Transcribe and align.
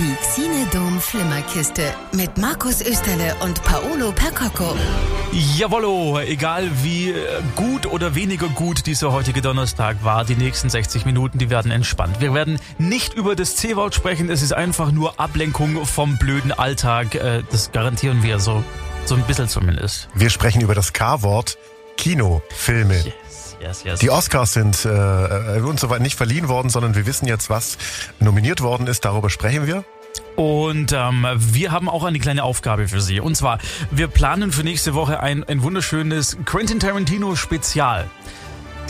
Die 0.00 0.16
Xinedom 0.22 0.98
Flimmerkiste 0.98 1.82
mit 2.12 2.38
Markus 2.38 2.80
Österle 2.80 3.36
und 3.40 3.62
Paolo 3.64 4.12
Percocco. 4.12 4.74
Jawollo, 5.30 6.18
egal 6.20 6.70
wie 6.82 7.10
äh, 7.10 7.42
gut 7.54 7.84
oder 7.84 8.14
weniger 8.14 8.48
gut 8.48 8.86
dieser 8.86 9.12
heutige 9.12 9.42
Donnerstag 9.42 10.02
war, 10.02 10.24
die 10.24 10.36
nächsten 10.36 10.70
60 10.70 11.04
Minuten, 11.04 11.36
die 11.36 11.50
werden 11.50 11.70
entspannt. 11.70 12.18
Wir 12.18 12.32
werden 12.32 12.58
nicht 12.78 13.12
über 13.12 13.36
das 13.36 13.56
C-Wort 13.56 13.94
sprechen, 13.94 14.30
es 14.30 14.40
ist 14.40 14.54
einfach 14.54 14.90
nur 14.90 15.20
Ablenkung 15.20 15.84
vom 15.84 16.16
blöden 16.16 16.52
Alltag. 16.52 17.14
Äh, 17.14 17.42
Das 17.50 17.70
garantieren 17.70 18.22
wir 18.22 18.38
so, 18.40 18.64
so 19.04 19.16
ein 19.16 19.22
bisschen 19.24 19.48
zumindest. 19.48 20.08
Wir 20.14 20.30
sprechen 20.30 20.62
über 20.62 20.74
das 20.74 20.94
K-Wort 20.94 21.58
Kinofilme. 21.98 22.94
Yes, 22.94 23.29
yes, 23.60 23.84
yes. 23.84 24.00
Die 24.00 24.10
Oscars 24.10 24.52
sind 24.52 24.84
äh, 24.84 24.88
äh, 24.88 25.60
uns 25.60 25.80
soweit 25.80 26.00
nicht 26.00 26.16
verliehen 26.16 26.48
worden, 26.48 26.70
sondern 26.70 26.94
wir 26.94 27.06
wissen 27.06 27.26
jetzt, 27.26 27.50
was 27.50 27.78
nominiert 28.18 28.60
worden 28.60 28.86
ist. 28.86 29.04
Darüber 29.04 29.30
sprechen 29.30 29.66
wir. 29.66 29.84
Und 30.36 30.92
ähm, 30.92 31.26
wir 31.36 31.70
haben 31.70 31.88
auch 31.88 32.04
eine 32.04 32.18
kleine 32.18 32.44
Aufgabe 32.44 32.88
für 32.88 33.00
Sie. 33.00 33.20
Und 33.20 33.36
zwar, 33.36 33.58
wir 33.90 34.08
planen 34.08 34.52
für 34.52 34.62
nächste 34.62 34.94
Woche 34.94 35.20
ein, 35.20 35.44
ein 35.44 35.62
wunderschönes 35.62 36.38
Quentin 36.44 36.80
Tarantino 36.80 37.36
Spezial. 37.36 38.10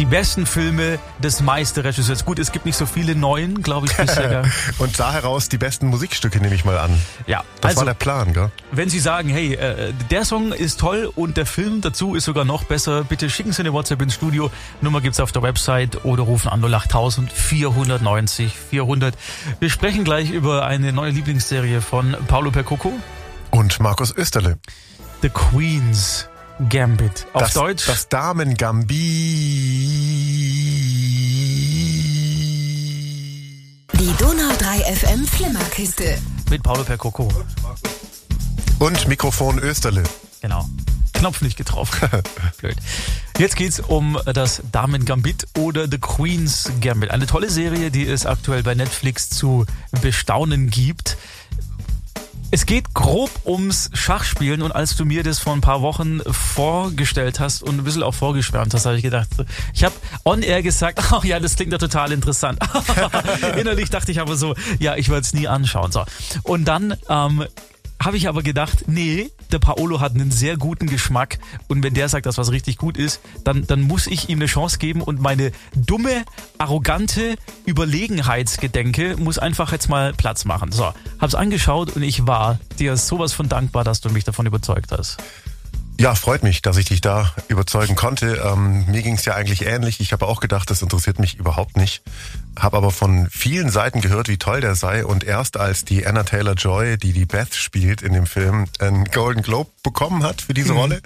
Die 0.00 0.06
besten 0.06 0.46
Filme 0.46 0.98
des 1.22 1.42
Meisterregisseurs. 1.42 2.24
Gut, 2.24 2.38
es 2.38 2.52
gibt 2.52 2.64
nicht 2.64 2.76
so 2.76 2.86
viele 2.86 3.14
neuen, 3.14 3.62
glaube 3.62 3.86
ich, 3.86 3.94
bisher. 3.94 4.44
Und 4.78 4.98
da 4.98 5.12
heraus 5.12 5.50
die 5.50 5.58
besten 5.58 5.88
Musikstücke 5.88 6.40
nehme 6.40 6.54
ich 6.54 6.64
mal 6.64 6.78
an. 6.78 6.98
ja, 7.26 7.44
Das 7.60 7.72
also 7.72 7.80
war 7.80 7.84
der 7.84 7.92
Plan, 7.92 8.32
gell? 8.32 8.50
wenn 8.72 8.88
Sie 8.88 8.98
sagen, 8.98 9.28
hey, 9.28 9.52
äh, 9.56 9.92
der 10.10 10.24
Song 10.24 10.54
ist 10.54 10.80
toll 10.80 11.12
und 11.16 11.36
der 11.36 11.44
Film 11.44 11.82
dazu 11.82 12.14
ist 12.14 12.24
sogar 12.24 12.46
noch 12.46 12.64
besser, 12.64 13.04
bitte 13.04 13.28
schicken 13.28 13.52
Sie 13.52 13.60
eine 13.60 13.74
WhatsApp 13.74 14.00
ins 14.00 14.14
Studio. 14.14 14.50
Nummer 14.80 15.02
gibt's 15.02 15.20
auf 15.20 15.32
der 15.32 15.42
Website 15.42 16.02
oder 16.06 16.22
rufen 16.22 16.48
an 16.48 16.64
08000 16.64 17.30
490 17.30 18.56
400. 18.56 19.14
Wir 19.58 19.68
sprechen 19.68 20.04
gleich 20.04 20.30
über 20.30 20.64
eine 20.64 20.94
neue 20.94 21.10
Lieblingsserie 21.10 21.82
von 21.82 22.16
Paolo 22.26 22.50
Percoco. 22.50 22.94
Und 23.50 23.80
Markus 23.80 24.16
Österle. 24.16 24.58
The 25.20 25.28
Queen's 25.28 26.29
Gambit. 26.68 27.26
Auf 27.32 27.42
das, 27.42 27.54
Deutsch. 27.54 27.86
Das 27.86 28.08
Damen-Gambi. 28.08 28.94
Die 33.98 34.12
Donau 34.18 34.52
3 34.58 34.94
FM 34.94 35.26
Flimmerkiste. 35.26 36.18
mit 36.50 36.62
Paolo 36.62 36.84
Percoco. 36.84 37.28
Und 38.78 39.08
Mikrofon 39.08 39.58
Österle. 39.58 40.02
Genau. 40.42 40.66
Knopf 41.14 41.40
nicht 41.40 41.56
getroffen. 41.56 42.08
Blöd. 42.58 42.76
Jetzt 43.38 43.56
geht's 43.56 43.80
um 43.80 44.18
das 44.26 44.62
Damen 44.70 45.04
Gambit 45.04 45.46
oder 45.56 45.86
The 45.90 45.98
Queen's 45.98 46.70
Gambit. 46.80 47.10
Eine 47.10 47.26
tolle 47.26 47.50
Serie, 47.50 47.90
die 47.90 48.06
es 48.06 48.26
aktuell 48.26 48.62
bei 48.62 48.74
Netflix 48.74 49.30
zu 49.30 49.64
bestaunen 50.02 50.68
gibt. 50.70 51.16
Es 52.52 52.66
geht 52.66 52.94
grob 52.94 53.30
ums 53.46 53.90
Schachspielen 53.92 54.62
und 54.62 54.72
als 54.72 54.96
du 54.96 55.04
mir 55.04 55.22
das 55.22 55.38
vor 55.38 55.52
ein 55.52 55.60
paar 55.60 55.82
Wochen 55.82 56.20
vorgestellt 56.32 57.38
hast 57.38 57.62
und 57.62 57.78
ein 57.78 57.84
bisschen 57.84 58.02
auch 58.02 58.14
vorgeschwärmt 58.14 58.74
hast, 58.74 58.86
habe 58.86 58.96
ich 58.96 59.02
gedacht, 59.02 59.28
ich 59.72 59.84
habe 59.84 59.94
on 60.24 60.42
air 60.42 60.60
gesagt, 60.62 60.98
ach 61.00 61.22
ja, 61.24 61.38
das 61.38 61.54
klingt 61.54 61.70
ja 61.70 61.78
total 61.78 62.10
interessant. 62.10 62.58
Innerlich 63.56 63.90
dachte 63.90 64.10
ich 64.10 64.20
aber 64.20 64.36
so, 64.36 64.56
ja, 64.80 64.96
ich 64.96 65.08
werde 65.10 65.22
es 65.22 65.32
nie 65.32 65.46
anschauen. 65.46 65.92
So. 65.92 66.04
Und 66.42 66.64
dann 66.64 66.96
ähm, 67.08 67.44
habe 68.02 68.16
ich 68.16 68.28
aber 68.28 68.42
gedacht, 68.42 68.84
nee, 68.88 69.30
der 69.52 69.58
Paolo 69.58 70.00
hat 70.00 70.14
einen 70.14 70.30
sehr 70.30 70.56
guten 70.56 70.86
Geschmack 70.86 71.38
und 71.68 71.82
wenn 71.82 71.94
der 71.94 72.08
sagt, 72.08 72.26
dass 72.26 72.38
was 72.38 72.50
richtig 72.50 72.78
gut 72.78 72.96
ist, 72.96 73.20
dann, 73.44 73.66
dann 73.66 73.82
muss 73.82 74.06
ich 74.06 74.28
ihm 74.28 74.38
eine 74.38 74.46
Chance 74.46 74.78
geben 74.78 75.02
und 75.02 75.20
meine 75.20 75.52
dumme, 75.74 76.24
arrogante 76.58 77.36
Überlegenheitsgedenke 77.66 79.16
muss 79.16 79.38
einfach 79.38 79.72
jetzt 79.72 79.88
mal 79.88 80.12
Platz 80.12 80.44
machen. 80.44 80.72
So, 80.72 80.92
hab's 81.18 81.34
angeschaut 81.34 81.96
und 81.96 82.02
ich 82.02 82.26
war 82.26 82.58
dir 82.78 82.96
sowas 82.96 83.32
von 83.32 83.48
dankbar, 83.48 83.84
dass 83.84 84.00
du 84.00 84.10
mich 84.10 84.24
davon 84.24 84.46
überzeugt 84.46 84.92
hast. 84.92 85.18
Ja, 86.00 86.14
freut 86.14 86.42
mich, 86.42 86.62
dass 86.62 86.78
ich 86.78 86.86
dich 86.86 87.02
da 87.02 87.34
überzeugen 87.48 87.94
konnte. 87.94 88.42
Ähm, 88.42 88.86
mir 88.86 89.02
ging 89.02 89.16
es 89.16 89.26
ja 89.26 89.34
eigentlich 89.34 89.66
ähnlich. 89.66 90.00
Ich 90.00 90.14
habe 90.14 90.26
auch 90.26 90.40
gedacht, 90.40 90.70
das 90.70 90.80
interessiert 90.80 91.18
mich 91.18 91.38
überhaupt 91.38 91.76
nicht. 91.76 92.00
Habe 92.58 92.78
aber 92.78 92.90
von 92.90 93.28
vielen 93.30 93.68
Seiten 93.68 94.00
gehört, 94.00 94.30
wie 94.30 94.38
toll 94.38 94.62
der 94.62 94.74
sei. 94.76 95.04
Und 95.04 95.24
erst 95.24 95.58
als 95.58 95.84
die 95.84 96.06
Anna 96.06 96.22
Taylor-Joy, 96.22 96.96
die 96.96 97.12
die 97.12 97.26
Beth 97.26 97.54
spielt 97.54 98.00
in 98.00 98.14
dem 98.14 98.24
Film, 98.24 98.64
einen 98.78 99.04
Golden 99.04 99.42
Globe 99.42 99.68
bekommen 99.82 100.22
hat 100.22 100.40
für 100.40 100.54
diese 100.54 100.72
Rolle 100.72 101.02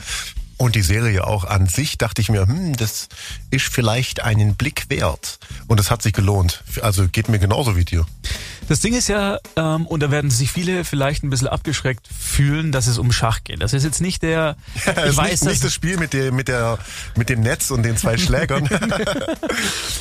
und 0.64 0.74
die 0.74 0.82
Serie 0.82 1.26
auch 1.26 1.44
an 1.44 1.66
sich, 1.66 1.98
dachte 1.98 2.22
ich 2.22 2.30
mir, 2.30 2.46
hm, 2.46 2.76
das 2.76 3.08
ist 3.50 3.66
vielleicht 3.66 4.22
einen 4.22 4.54
Blick 4.56 4.86
wert. 4.88 5.38
Und 5.66 5.78
es 5.78 5.90
hat 5.90 6.02
sich 6.02 6.14
gelohnt. 6.14 6.64
Also 6.80 7.06
geht 7.06 7.28
mir 7.28 7.38
genauso 7.38 7.76
wie 7.76 7.84
dir. 7.84 8.06
Das 8.68 8.80
Ding 8.80 8.94
ist 8.94 9.08
ja, 9.08 9.38
ähm, 9.56 9.86
und 9.86 10.02
da 10.02 10.10
werden 10.10 10.30
sich 10.30 10.50
viele 10.50 10.84
vielleicht 10.84 11.22
ein 11.22 11.28
bisschen 11.28 11.48
abgeschreckt 11.48 12.08
fühlen, 12.08 12.72
dass 12.72 12.86
es 12.86 12.96
um 12.96 13.12
Schach 13.12 13.44
geht. 13.44 13.60
Das 13.60 13.74
ist 13.74 13.84
jetzt 13.84 14.00
nicht 14.00 14.22
der, 14.22 14.56
Es 14.86 15.12
ich 15.12 15.16
weiß, 15.16 15.42
nicht, 15.42 15.50
nicht 15.50 15.64
das 15.64 15.74
Spiel 15.74 15.98
mit, 15.98 16.14
der, 16.14 16.32
mit, 16.32 16.48
der, 16.48 16.78
mit 17.16 17.28
dem 17.28 17.40
Netz 17.40 17.70
und 17.70 17.82
den 17.82 17.96
zwei 17.96 18.16
Schlägern. 18.16 18.68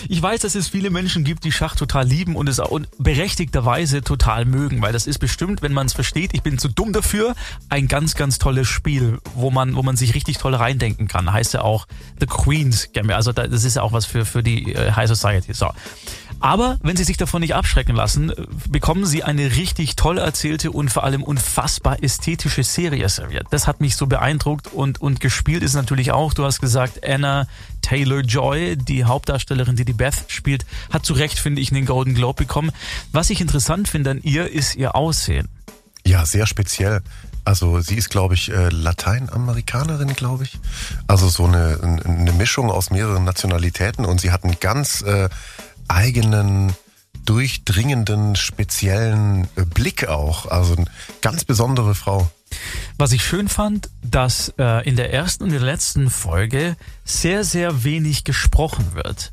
Ich 0.10 0.22
weiß, 0.22 0.42
dass 0.42 0.56
es 0.56 0.68
viele 0.68 0.90
Menschen 0.90 1.24
gibt, 1.24 1.44
die 1.44 1.52
Schach 1.52 1.76
total 1.76 2.06
lieben 2.06 2.36
und 2.36 2.50
es 2.50 2.60
auch 2.60 2.80
berechtigterweise 2.98 4.02
total 4.02 4.46
mögen, 4.46 4.82
weil 4.82 4.92
das 4.92 5.08
ist 5.08 5.20
bestimmt, 5.20 5.62
wenn 5.62 5.74
man 5.74 5.88
es 5.88 5.94
versteht, 5.94 6.32
ich 6.34 6.42
bin 6.42 6.58
zu 6.58 6.68
dumm 6.68 6.94
dafür, 6.94 7.36
ein 7.70 7.88
ganz, 7.88 8.16
ganz 8.16 8.38
tolles 8.38 8.68
Spiel, 8.68 9.20
wo 9.34 9.50
man, 9.50 9.76
wo 9.76 9.84
man 9.84 9.96
sich 9.96 10.14
richtig 10.14 10.38
toll 10.38 10.53
reindenken 10.60 11.08
kann. 11.08 11.32
Heißt 11.32 11.54
ja 11.54 11.62
auch 11.62 11.88
The 12.20 12.26
Queen's 12.28 12.90
Gambit. 12.94 13.16
Also 13.16 13.32
da- 13.32 13.48
das 13.48 13.64
ist 13.64 13.76
ja 13.76 13.82
auch 13.82 13.92
was 13.92 14.06
für, 14.06 14.26
für 14.26 14.44
die 14.44 14.74
äh, 14.74 14.92
High 14.92 15.08
Society. 15.08 15.54
So. 15.54 15.70
Aber 16.40 16.78
wenn 16.84 16.98
Sie 16.98 17.06
sich 17.06 17.16
davon 17.16 17.40
nicht 17.42 17.56
abschrecken 17.56 17.96
lassen, 17.96 18.30
äh, 18.32 18.36
bekommen 18.68 19.06
Sie 19.06 19.24
eine 19.24 19.56
richtig 19.56 19.96
toll 19.96 20.18
erzählte 20.18 20.72
und 20.72 20.90
vor 20.90 21.04
allem 21.06 21.24
unfassbar 21.24 22.04
ästhetische 22.04 22.64
Serie 22.64 23.08
serviert. 23.10 23.48
Das 23.52 23.66
hat 23.68 23.80
mich 23.82 23.96
so 23.96 24.08
beeindruckt 24.08 24.68
und, 24.68 25.00
und 25.02 25.20
gespielt 25.22 25.64
ist 25.64 25.74
natürlich 25.74 26.12
auch, 26.12 26.34
du 26.34 26.44
hast 26.44 26.60
gesagt, 26.60 27.06
Anna 27.08 27.48
Taylor-Joy, 27.82 28.76
die 28.78 29.06
Hauptdarstellerin, 29.06 29.76
die 29.76 29.86
die 29.86 29.94
Beth 29.94 30.26
spielt, 30.28 30.66
hat 30.92 31.06
zu 31.06 31.14
Recht, 31.14 31.40
finde 31.40 31.62
ich, 31.62 31.72
einen 31.72 31.86
Golden 31.86 32.14
Globe 32.16 32.44
bekommen. 32.44 32.72
Was 33.12 33.30
ich 33.30 33.40
interessant 33.40 33.88
finde 33.88 34.12
an 34.12 34.20
ihr, 34.24 34.52
ist 34.52 34.76
ihr 34.76 34.96
Aussehen. 34.96 35.48
Ja, 36.06 36.26
sehr 36.26 36.48
speziell. 36.48 37.02
Also 37.46 37.82
sie 37.82 37.96
ist, 37.96 38.10
glaube 38.10 38.36
ich, 38.36 38.52
äh, 38.52 38.70
Lateinamerikanerin, 38.70 40.16
glaube 40.16 40.46
ich. 40.46 40.60
Also 41.08 41.28
so 41.28 41.46
eine, 41.46 42.02
eine 42.06 42.32
Mischung 42.32 42.72
aus 42.72 42.90
mehreren 42.90 43.26
Nationalitäten 43.26 44.06
und 44.06 44.22
sie 44.22 44.32
hat 44.32 44.44
einen 44.44 44.60
ganz 44.60 45.02
äh, 45.02 45.30
eigenen, 45.88 46.74
durchdringenden, 47.26 48.36
speziellen 48.36 49.48
äh, 49.56 49.66
Blick 49.66 50.08
auch. 50.08 50.46
Also 50.50 50.76
eine 50.76 50.86
ganz 51.22 51.44
besondere 51.44 51.96
Frau. 51.96 52.30
Was 52.98 53.12
ich 53.12 53.26
schön 53.26 53.50
fand, 53.50 53.90
dass 54.02 54.54
äh, 54.58 54.88
in 54.88 54.96
der 54.96 55.12
ersten 55.12 55.44
und 55.44 55.50
der 55.50 55.60
letzten 55.60 56.10
Folge 56.10 56.78
sehr, 57.04 57.44
sehr 57.44 57.84
wenig 57.84 58.24
gesprochen 58.24 58.94
wird. 58.94 59.32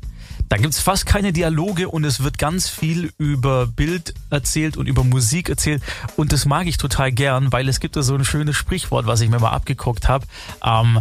Da 0.51 0.57
gibt's 0.57 0.81
fast 0.81 1.05
keine 1.05 1.31
Dialoge 1.31 1.87
und 1.87 2.03
es 2.03 2.25
wird 2.25 2.37
ganz 2.37 2.67
viel 2.67 3.13
über 3.17 3.67
Bild 3.67 4.13
erzählt 4.29 4.75
und 4.75 4.85
über 4.85 5.05
Musik 5.05 5.47
erzählt. 5.47 5.81
Und 6.17 6.33
das 6.33 6.45
mag 6.45 6.67
ich 6.67 6.75
total 6.75 7.13
gern, 7.13 7.53
weil 7.53 7.69
es 7.69 7.79
gibt 7.79 7.95
da 7.95 8.01
so 8.01 8.15
ein 8.15 8.25
schönes 8.25 8.57
Sprichwort, 8.57 9.05
was 9.05 9.21
ich 9.21 9.29
mir 9.29 9.39
mal 9.39 9.51
abgeguckt 9.51 10.09
habe. 10.09 10.25
Ähm, 10.61 10.99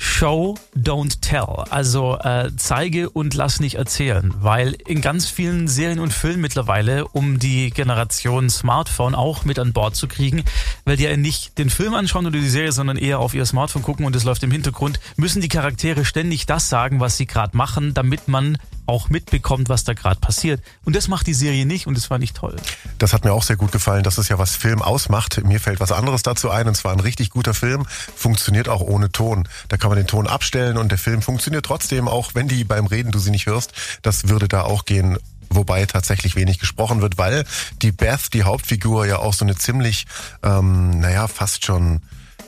Show, 0.00 0.56
don't 0.76 1.20
tell. 1.20 1.64
Also 1.70 2.16
äh, 2.18 2.50
zeige 2.56 3.10
und 3.10 3.34
lass 3.34 3.58
nicht 3.58 3.74
erzählen. 3.74 4.32
Weil 4.38 4.76
in 4.86 5.00
ganz 5.00 5.28
vielen 5.28 5.66
Serien 5.66 5.98
und 5.98 6.12
Filmen 6.12 6.40
mittlerweile, 6.40 7.08
um 7.08 7.40
die 7.40 7.70
Generation 7.70 8.48
Smartphone 8.48 9.16
auch 9.16 9.44
mit 9.44 9.58
an 9.58 9.72
Bord 9.72 9.96
zu 9.96 10.06
kriegen, 10.06 10.44
weil 10.84 10.96
die 10.96 11.02
ja 11.02 11.16
nicht 11.16 11.58
den 11.58 11.68
Film 11.68 11.94
anschauen 11.94 12.26
oder 12.26 12.38
die 12.38 12.48
Serie, 12.48 12.70
sondern 12.70 12.96
eher 12.96 13.18
auf 13.18 13.34
ihr 13.34 13.44
Smartphone 13.44 13.82
gucken 13.82 14.06
und 14.06 14.14
es 14.14 14.22
läuft 14.22 14.44
im 14.44 14.52
Hintergrund, 14.52 15.00
müssen 15.16 15.42
die 15.42 15.48
Charaktere 15.48 16.04
ständig 16.04 16.46
das 16.46 16.68
sagen, 16.68 17.00
was 17.00 17.16
sie 17.16 17.26
gerade 17.26 17.56
machen, 17.56 17.92
damit 17.92 18.28
man 18.28 18.56
auch 18.88 19.10
mitbekommt, 19.10 19.68
was 19.68 19.84
da 19.84 19.92
gerade 19.92 20.18
passiert. 20.18 20.62
Und 20.84 20.96
das 20.96 21.08
macht 21.08 21.26
die 21.26 21.34
Serie 21.34 21.66
nicht 21.66 21.86
und 21.86 21.96
das 21.96 22.06
fand 22.06 22.24
ich 22.24 22.32
toll. 22.32 22.56
Das 22.96 23.12
hat 23.12 23.24
mir 23.24 23.32
auch 23.32 23.42
sehr 23.42 23.56
gut 23.56 23.70
gefallen. 23.70 24.02
Das 24.02 24.18
ist 24.18 24.28
ja, 24.28 24.38
was 24.38 24.56
Film 24.56 24.80
ausmacht. 24.80 25.44
Mir 25.44 25.60
fällt 25.60 25.78
was 25.78 25.92
anderes 25.92 26.22
dazu 26.22 26.50
ein, 26.50 26.66
und 26.66 26.74
zwar 26.74 26.92
ein 26.92 27.00
richtig 27.00 27.30
guter 27.30 27.54
Film 27.54 27.86
funktioniert 28.16 28.68
auch 28.68 28.80
ohne 28.80 29.12
Ton. 29.12 29.46
Da 29.68 29.76
kann 29.76 29.90
man 29.90 29.98
den 29.98 30.06
Ton 30.06 30.26
abstellen 30.26 30.78
und 30.78 30.90
der 30.90 30.98
Film 30.98 31.20
funktioniert 31.22 31.66
trotzdem, 31.66 32.08
auch 32.08 32.34
wenn 32.34 32.48
die 32.48 32.64
beim 32.64 32.86
Reden 32.86 33.12
du 33.12 33.18
sie 33.18 33.30
nicht 33.30 33.46
hörst. 33.46 33.72
Das 34.02 34.28
würde 34.28 34.48
da 34.48 34.62
auch 34.62 34.84
gehen. 34.84 35.18
Wobei 35.50 35.86
tatsächlich 35.86 36.36
wenig 36.36 36.58
gesprochen 36.58 37.00
wird, 37.00 37.16
weil 37.16 37.44
die 37.80 37.92
Beth, 37.92 38.34
die 38.34 38.42
Hauptfigur, 38.42 39.06
ja 39.06 39.18
auch 39.18 39.32
so 39.32 39.46
eine 39.46 39.56
ziemlich, 39.56 40.06
ähm, 40.42 41.00
naja, 41.00 41.26
fast 41.26 41.64
schon 41.64 42.02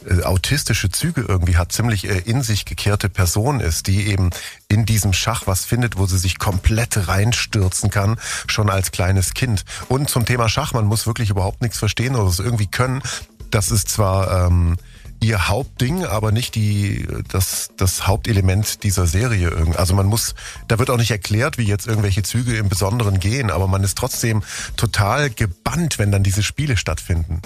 äh, 0.07 0.23
autistische 0.23 0.91
Züge 0.91 1.25
irgendwie 1.27 1.57
hat, 1.57 1.73
ziemlich 1.73 2.09
äh, 2.09 2.19
in 2.19 2.43
sich 2.43 2.65
gekehrte 2.65 3.09
Person 3.09 3.61
ist, 3.61 3.87
die 3.87 4.07
eben 4.07 4.31
in 4.69 4.87
diesem 4.87 5.13
Schach 5.13 5.47
was 5.47 5.65
findet, 5.65 5.99
wo 5.99 6.07
sie 6.07 6.19
sich 6.19 6.39
komplett 6.39 7.09
reinstürzen 7.09 7.91
kann, 7.91 8.19
schon 8.47 8.71
als 8.71 8.93
kleines 8.93 9.35
Kind. 9.35 9.65
Und 9.89 10.09
zum 10.09 10.25
Thema 10.25 10.49
Schach, 10.49 10.73
man 10.73 10.87
muss 10.87 11.07
wirklich 11.07 11.31
überhaupt 11.31 11.63
nichts 11.63 11.79
verstehen 11.79 12.17
oder 12.17 12.29
es 12.29 12.39
irgendwie 12.39 12.67
können. 12.67 13.03
Das 13.51 13.71
ist 13.71 13.89
zwar 13.89 14.47
ähm, 14.47 14.77
ihr 15.21 15.49
Hauptding, 15.49 16.05
aber 16.05 16.33
nicht 16.33 16.55
die 16.55 17.07
das 17.29 17.71
das 17.77 18.07
Hauptelement 18.07 18.83
dieser 18.83 19.07
Serie. 19.07 19.53
Also 19.77 19.95
man 19.95 20.07
muss, 20.07 20.35
da 20.67 20.79
wird 20.79 20.91
auch 20.91 20.97
nicht 20.97 21.11
erklärt, 21.11 21.59
wie 21.59 21.65
jetzt 21.65 21.87
irgendwelche 21.87 22.23
Züge 22.23 22.57
im 22.57 22.69
Besonderen 22.69 23.21
gehen, 23.21 23.51
aber 23.51 23.67
man 23.67 23.85
ist 23.85 23.99
trotzdem 23.99 24.43
total 24.77 25.31
gebannt, 25.31 25.99
wenn 25.99 26.11
dann 26.11 26.23
diese 26.23 26.43
Spiele 26.43 26.77
stattfinden. 26.77 27.43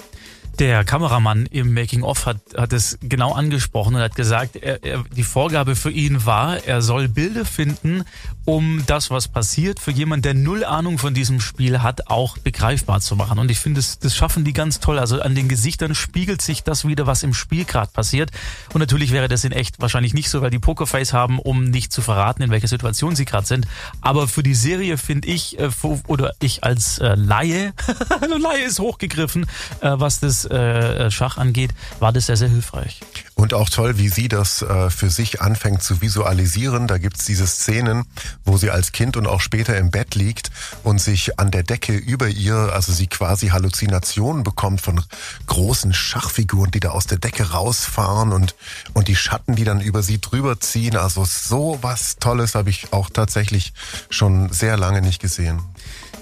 Der 0.59 0.85
Kameramann 0.85 1.47
im 1.47 1.73
Making-of 1.73 2.25
hat, 2.25 2.37
hat 2.55 2.71
es 2.71 2.97
genau 3.01 3.33
angesprochen 3.33 3.95
und 3.95 4.01
hat 4.01 4.15
gesagt, 4.15 4.55
er, 4.55 4.83
er, 4.83 5.03
die 5.15 5.23
Vorgabe 5.23 5.75
für 5.75 5.91
ihn 5.91 6.25
war, 6.25 6.63
er 6.65 6.81
soll 6.81 7.09
Bilder 7.09 7.43
finden, 7.43 8.03
um 8.45 8.83
das, 8.85 9.09
was 9.09 9.27
passiert, 9.27 9.79
für 9.79 9.91
jemanden, 9.91 10.21
der 10.21 10.33
null 10.35 10.63
Ahnung 10.63 10.99
von 10.99 11.13
diesem 11.15 11.39
Spiel 11.39 11.81
hat, 11.81 12.07
auch 12.07 12.37
begreifbar 12.37 13.01
zu 13.01 13.15
machen. 13.15 13.39
Und 13.39 13.49
ich 13.49 13.59
finde, 13.59 13.79
das, 13.79 13.97
das 13.97 14.15
schaffen 14.15 14.45
die 14.45 14.53
ganz 14.53 14.79
toll. 14.79 14.99
Also 14.99 15.19
an 15.19 15.33
den 15.33 15.47
Gesichtern 15.47 15.95
spiegelt 15.95 16.41
sich 16.41 16.63
das 16.63 16.87
wieder, 16.87 17.07
was 17.07 17.23
im 17.23 17.33
Spiel 17.33 17.65
gerade 17.65 17.91
passiert. 17.91 18.29
Und 18.73 18.79
natürlich 18.79 19.11
wäre 19.11 19.27
das 19.27 19.43
in 19.43 19.51
echt 19.51 19.81
wahrscheinlich 19.81 20.13
nicht 20.13 20.29
so, 20.29 20.41
weil 20.41 20.51
die 20.51 20.59
Pokerface 20.59 21.11
haben, 21.11 21.39
um 21.39 21.65
nicht 21.65 21.91
zu 21.91 22.01
verraten, 22.01 22.43
in 22.43 22.51
welcher 22.51 22.67
Situation 22.67 23.15
sie 23.15 23.25
gerade 23.25 23.47
sind. 23.47 23.67
Aber 24.01 24.27
für 24.27 24.43
die 24.43 24.55
Serie 24.55 24.97
finde 24.97 25.27
ich, 25.27 25.57
äh, 25.59 25.69
oder 26.07 26.33
ich 26.39 26.63
als 26.63 26.99
äh, 26.99 27.15
Laie, 27.15 27.73
Laie 28.39 28.63
ist 28.63 28.79
hochgegriffen, 28.79 29.47
äh, 29.81 29.93
was 29.93 30.19
das 30.19 30.45
äh, 30.45 31.09
Schach 31.09 31.37
angeht, 31.37 31.73
war 31.99 32.13
das 32.13 32.27
sehr, 32.27 32.37
sehr 32.37 32.49
hilfreich. 32.49 33.01
Und 33.33 33.53
auch 33.53 33.69
toll, 33.69 33.97
wie 33.97 34.07
sie 34.07 34.29
das 34.29 34.65
für 34.89 35.09
sich 35.09 35.41
anfängt 35.41 35.83
zu 35.83 36.01
visualisieren. 36.01 36.87
Da 36.87 36.97
gibt's 36.97 37.25
diese 37.25 37.45
Szenen, 37.45 38.05
wo 38.43 38.57
sie 38.57 38.69
als 38.69 38.91
Kind 38.91 39.17
und 39.17 39.27
auch 39.27 39.41
später 39.41 39.77
im 39.77 39.91
Bett 39.91 40.15
liegt 40.15 40.51
und 40.83 40.99
sich 40.99 41.39
an 41.39 41.51
der 41.51 41.63
Decke 41.63 41.95
über 41.95 42.27
ihr, 42.27 42.55
also 42.73 42.91
sie 42.91 43.07
quasi 43.07 43.47
Halluzinationen 43.47 44.43
bekommt 44.43 44.81
von 44.81 45.01
großen 45.47 45.93
Schachfiguren, 45.93 46.71
die 46.71 46.79
da 46.79 46.89
aus 46.89 47.07
der 47.07 47.17
Decke 47.17 47.51
rausfahren 47.51 48.33
und, 48.33 48.55
und 48.93 49.07
die 49.07 49.15
Schatten, 49.15 49.55
die 49.55 49.63
dann 49.63 49.81
über 49.81 50.03
sie 50.03 50.19
drüber 50.19 50.59
ziehen. 50.59 50.97
Also 50.97 51.25
so 51.25 51.79
was 51.81 52.17
Tolles 52.17 52.55
habe 52.55 52.69
ich 52.69 52.91
auch 52.93 53.09
tatsächlich 53.09 53.73
schon 54.09 54.51
sehr 54.51 54.77
lange 54.77 55.01
nicht 55.01 55.21
gesehen. 55.21 55.61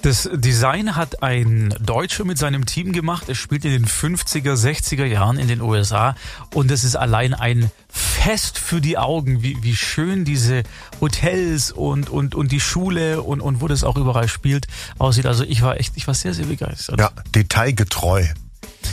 Das 0.04 0.30
Design 0.34 0.98
hat 0.98 1.24
ein 1.24 1.74
Deutscher 1.80 2.26
mit 2.26 2.38
seinem 2.38 2.66
Team 2.66 2.92
gemacht. 2.92 3.30
Es 3.30 3.38
spielt 3.38 3.64
in 3.64 3.72
den 3.72 3.86
50er, 3.86 4.54
60er 4.54 5.06
Jahren 5.06 5.40
in 5.40 5.48
den 5.48 5.62
USA 5.62 6.18
und 6.54 6.72
es 6.72 6.84
ist 6.84 6.98
allein 6.98 7.34
ein 7.34 7.72
Fest 7.88 8.58
für 8.58 8.82
die 8.82 8.98
Augen, 8.98 9.44
wie, 9.44 9.64
wie 9.64 9.78
schön 9.78 10.26
diese 10.26 10.64
Hotels 11.00 11.72
und, 11.72 12.10
und, 12.10 12.36
und 12.36 12.52
die 12.52 12.60
Schule 12.60 13.22
und, 13.22 13.40
und 13.40 13.62
wo 13.62 13.70
das 13.70 13.86
auch 13.86 13.96
überall 13.96 14.28
spielt 14.28 14.68
aussieht. 15.00 15.26
Also 15.26 15.46
ich 15.46 15.62
war 15.62 15.80
echt, 15.80 15.94
ich 15.96 16.06
war 16.06 16.14
sehr, 16.14 16.34
sehr 16.34 16.48
begeistert. 16.48 17.00
Ja, 17.00 17.12
detailgetreu. 17.34 18.26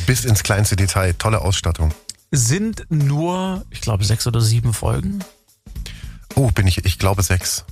Bis 0.06 0.24
ins 0.24 0.44
kleinste 0.44 0.76
Detail. 0.76 1.14
Tolle 1.14 1.40
Ausstattung. 1.40 1.92
Sind 2.30 2.86
nur, 2.88 3.64
ich 3.70 3.80
glaube, 3.80 4.04
sechs 4.04 4.28
oder 4.28 4.40
sieben 4.40 4.72
Folgen. 4.72 5.24
Oh, 6.36 6.52
bin 6.52 6.68
ich, 6.68 6.84
ich 6.84 7.00
glaube 7.00 7.24
sechs. 7.24 7.64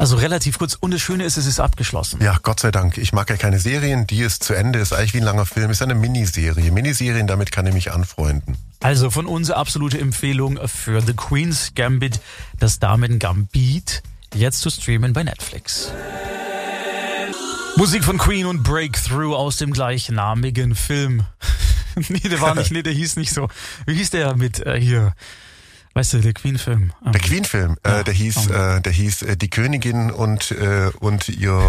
Also 0.00 0.16
relativ 0.16 0.56
kurz. 0.58 0.78
Und 0.80 0.94
das 0.94 1.02
Schöne 1.02 1.24
ist, 1.24 1.36
es 1.36 1.44
ist 1.44 1.60
abgeschlossen. 1.60 2.22
Ja, 2.22 2.38
Gott 2.42 2.58
sei 2.58 2.70
Dank. 2.70 2.96
Ich 2.96 3.12
mag 3.12 3.28
ja 3.28 3.36
keine 3.36 3.58
Serien. 3.58 4.06
Die 4.06 4.22
ist 4.22 4.42
zu 4.42 4.54
Ende. 4.54 4.78
Ist 4.78 4.94
eigentlich 4.94 5.12
wie 5.12 5.18
ein 5.18 5.24
langer 5.24 5.44
Film. 5.44 5.70
Ist 5.70 5.82
eine 5.82 5.94
Miniserie. 5.94 6.72
Miniserien, 6.72 7.26
damit 7.26 7.52
kann 7.52 7.66
ich 7.66 7.74
mich 7.74 7.92
anfreunden. 7.92 8.56
Also 8.80 9.10
von 9.10 9.26
uns 9.26 9.50
absolute 9.50 10.00
Empfehlung 10.00 10.58
für 10.66 11.02
The 11.02 11.12
Queen's 11.12 11.72
Gambit, 11.74 12.18
das 12.58 12.78
Damen 12.78 13.18
Gambit, 13.18 14.02
jetzt 14.32 14.60
zu 14.60 14.70
streamen 14.70 15.12
bei 15.12 15.22
Netflix. 15.22 15.92
Musik 17.76 18.02
von 18.02 18.16
Queen 18.16 18.46
und 18.46 18.62
Breakthrough 18.62 19.36
aus 19.36 19.58
dem 19.58 19.70
gleichnamigen 19.70 20.76
Film. 20.76 21.26
nee, 22.08 22.20
der 22.20 22.40
war 22.40 22.54
nicht, 22.54 22.72
nee, 22.72 22.82
der 22.82 22.94
hieß 22.94 23.16
nicht 23.16 23.34
so. 23.34 23.48
Wie 23.84 23.96
hieß 23.96 24.08
der 24.08 24.34
mit 24.34 24.60
äh, 24.60 24.80
hier? 24.80 25.12
Weißt 26.00 26.14
du, 26.14 26.20
der 26.20 26.32
Queen-Film. 26.32 26.94
Der 27.04 27.14
ähm, 27.14 27.20
Queen-Film, 27.20 27.76
äh, 27.84 27.90
ja, 27.90 28.02
der 28.02 28.14
hieß, 28.14 28.46
äh, 28.46 28.80
der 28.80 28.90
hieß 28.90 29.20
äh, 29.20 29.36
Die 29.36 29.50
Königin 29.50 30.10
und 30.10 30.50
äh, 30.50 30.90
und 30.98 31.28
ihr 31.28 31.62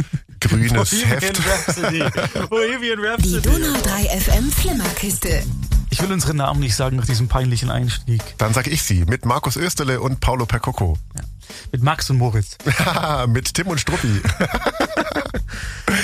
grünes 0.40 0.90
Heft. 0.90 1.40
Bohemian 2.50 2.98
Rhapsody. 2.98 3.40
Die 3.40 3.48
Donau 3.48 3.80
3 3.80 4.18
FM 4.18 4.50
Flimmerkiste. 4.50 5.44
Ich 5.90 6.02
will 6.02 6.10
unsere 6.10 6.34
Namen 6.34 6.58
nicht 6.58 6.74
sagen 6.74 6.96
nach 6.96 7.06
diesem 7.06 7.28
peinlichen 7.28 7.70
Einstieg. 7.70 8.20
Dann 8.38 8.52
sag 8.54 8.66
ich 8.66 8.82
sie 8.82 9.04
mit 9.04 9.24
Markus 9.24 9.54
Österle 9.54 10.00
und 10.00 10.18
Paulo 10.18 10.46
Percocco. 10.46 10.98
Ja. 11.14 11.22
Mit 11.70 11.84
Max 11.84 12.10
und 12.10 12.18
Moritz. 12.18 12.58
mit 13.28 13.54
Tim 13.54 13.68
und 13.68 13.78
Struppi. 13.78 14.20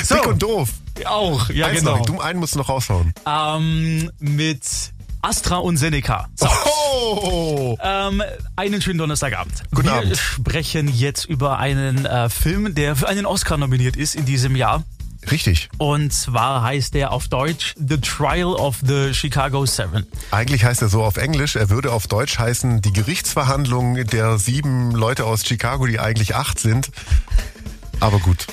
so. 0.04 0.14
Dick 0.14 0.26
und 0.28 0.40
doof. 0.40 0.68
Auch, 1.04 1.50
ja 1.50 1.66
Eins 1.66 1.80
genau. 1.80 1.96
Noch, 1.96 2.06
du 2.06 2.20
einen 2.20 2.38
musst 2.38 2.54
du 2.54 2.58
noch 2.58 2.68
raushauen. 2.68 3.12
Ähm, 3.26 4.12
mit 4.20 4.91
Astra 5.22 5.58
und 5.58 5.76
Seneca. 5.76 6.28
So. 6.34 6.48
Oh. 6.94 7.76
Ähm, 7.80 8.22
einen 8.56 8.82
schönen 8.82 8.98
Donnerstagabend. 8.98 9.62
Guten 9.72 9.86
Wir 9.86 9.94
Abend. 9.94 10.16
sprechen 10.16 10.88
jetzt 10.88 11.24
über 11.24 11.58
einen 11.58 12.04
äh, 12.06 12.28
Film, 12.28 12.74
der 12.74 12.96
für 12.96 13.08
einen 13.08 13.24
Oscar 13.24 13.56
nominiert 13.56 13.96
ist 13.96 14.14
in 14.16 14.24
diesem 14.24 14.56
Jahr. 14.56 14.82
Richtig. 15.30 15.68
Und 15.78 16.12
zwar 16.12 16.62
heißt 16.62 16.96
er 16.96 17.12
auf 17.12 17.28
Deutsch 17.28 17.74
The 17.78 17.98
Trial 18.00 18.54
of 18.54 18.78
the 18.84 19.14
Chicago 19.14 19.64
Seven. 19.64 20.04
Eigentlich 20.32 20.64
heißt 20.64 20.82
er 20.82 20.88
so 20.88 21.04
auf 21.04 21.16
Englisch. 21.16 21.54
Er 21.54 21.70
würde 21.70 21.92
auf 21.92 22.08
Deutsch 22.08 22.40
heißen 22.40 22.82
Die 22.82 22.92
Gerichtsverhandlung 22.92 24.04
der 24.06 24.38
sieben 24.38 24.90
Leute 24.90 25.24
aus 25.24 25.46
Chicago, 25.46 25.86
die 25.86 26.00
eigentlich 26.00 26.34
acht 26.34 26.58
sind. 26.58 26.90
Aber 28.00 28.18
gut. 28.18 28.46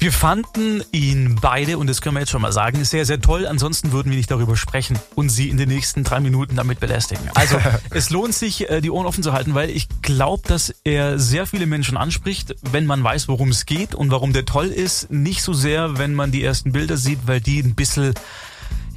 Wir 0.00 0.12
fanden 0.12 0.84
ihn 0.92 1.38
beide, 1.40 1.76
und 1.76 1.88
das 1.88 2.00
können 2.00 2.14
wir 2.14 2.20
jetzt 2.20 2.30
schon 2.30 2.42
mal 2.42 2.52
sagen, 2.52 2.84
sehr, 2.84 3.04
sehr 3.04 3.20
toll. 3.20 3.48
Ansonsten 3.48 3.90
würden 3.90 4.10
wir 4.10 4.16
nicht 4.16 4.30
darüber 4.30 4.56
sprechen 4.56 4.96
und 5.16 5.28
Sie 5.28 5.48
in 5.48 5.56
den 5.56 5.68
nächsten 5.68 6.04
drei 6.04 6.20
Minuten 6.20 6.54
damit 6.54 6.78
belästigen. 6.78 7.28
Also 7.34 7.58
es 7.90 8.10
lohnt 8.10 8.32
sich, 8.32 8.70
äh, 8.70 8.80
die 8.80 8.92
Ohren 8.92 9.06
offen 9.06 9.24
zu 9.24 9.32
halten, 9.32 9.54
weil 9.54 9.70
ich 9.70 9.88
glaube, 10.02 10.46
dass 10.46 10.72
er 10.84 11.18
sehr 11.18 11.46
viele 11.46 11.66
Menschen 11.66 11.96
anspricht, 11.96 12.54
wenn 12.70 12.86
man 12.86 13.02
weiß, 13.02 13.26
worum 13.26 13.48
es 13.48 13.66
geht 13.66 13.96
und 13.96 14.12
warum 14.12 14.32
der 14.32 14.44
toll 14.44 14.66
ist. 14.66 15.10
Nicht 15.10 15.42
so 15.42 15.52
sehr, 15.52 15.98
wenn 15.98 16.14
man 16.14 16.30
die 16.30 16.44
ersten 16.44 16.70
Bilder 16.70 16.96
sieht, 16.96 17.26
weil 17.26 17.40
die 17.40 17.58
ein 17.58 17.74
bisschen 17.74 18.14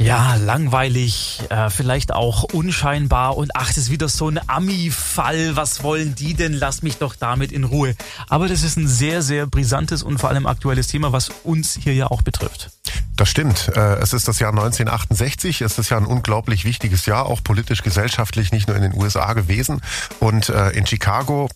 ja, 0.02 0.36
langweilig, 0.36 1.42
äh, 1.50 1.70
vielleicht 1.70 2.14
auch 2.14 2.44
unscheinbar 2.44 3.38
und 3.38 3.52
ach, 3.56 3.68
das 3.68 3.78
ist 3.78 3.92
wieder 3.92 4.10
so 4.10 4.30
ein 4.30 4.40
Ami-Fall. 4.48 5.56
Was 5.56 5.84
wollen 5.84 6.16
die 6.16 6.34
denn? 6.34 6.54
Lass 6.54 6.82
mich 6.82 6.98
doch 6.98 7.16
damit 7.16 7.52
in 7.52 7.64
Ruhe. 7.64 7.96
Aber 8.28 8.48
das 8.48 8.64
ist 8.64 8.78
ein 8.78 8.88
sehr, 8.88 9.22
sehr 9.22 9.48
brisantes 9.48 10.04
und 10.04 10.20
vor 10.20 10.30
allem 10.30 10.48
aktuelles 10.48 10.88
Thema, 10.88 11.12
was 11.12 11.30
uns 11.44 11.78
hier 11.82 11.94
ja 11.94 12.08
auch 12.08 12.22
betrifft. 12.22 12.72
Das 13.16 13.30
stimmt. 13.30 13.72
Äh, 13.76 13.98
es 14.00 14.14
ist 14.14 14.28
das 14.28 14.40
Jahr 14.40 14.50
1968. 14.50 15.62
Es 15.62 15.78
ist 15.78 15.90
ja 15.90 15.98
ein 15.98 16.06
unglaublich 16.06 16.66
wichtiges 16.66 17.06
Jahr, 17.06 17.28
auch 17.28 17.44
politisch, 17.44 17.84
gesellschaftlich, 17.84 18.52
nicht 18.52 18.68
nur 18.68 18.76
in 18.76 18.84
den 18.84 18.96
USA 18.96 19.34
gewesen. 19.34 19.82
Und 20.20 20.50
äh, 20.50 20.70
in 20.72 20.88
Chicago 20.88 21.48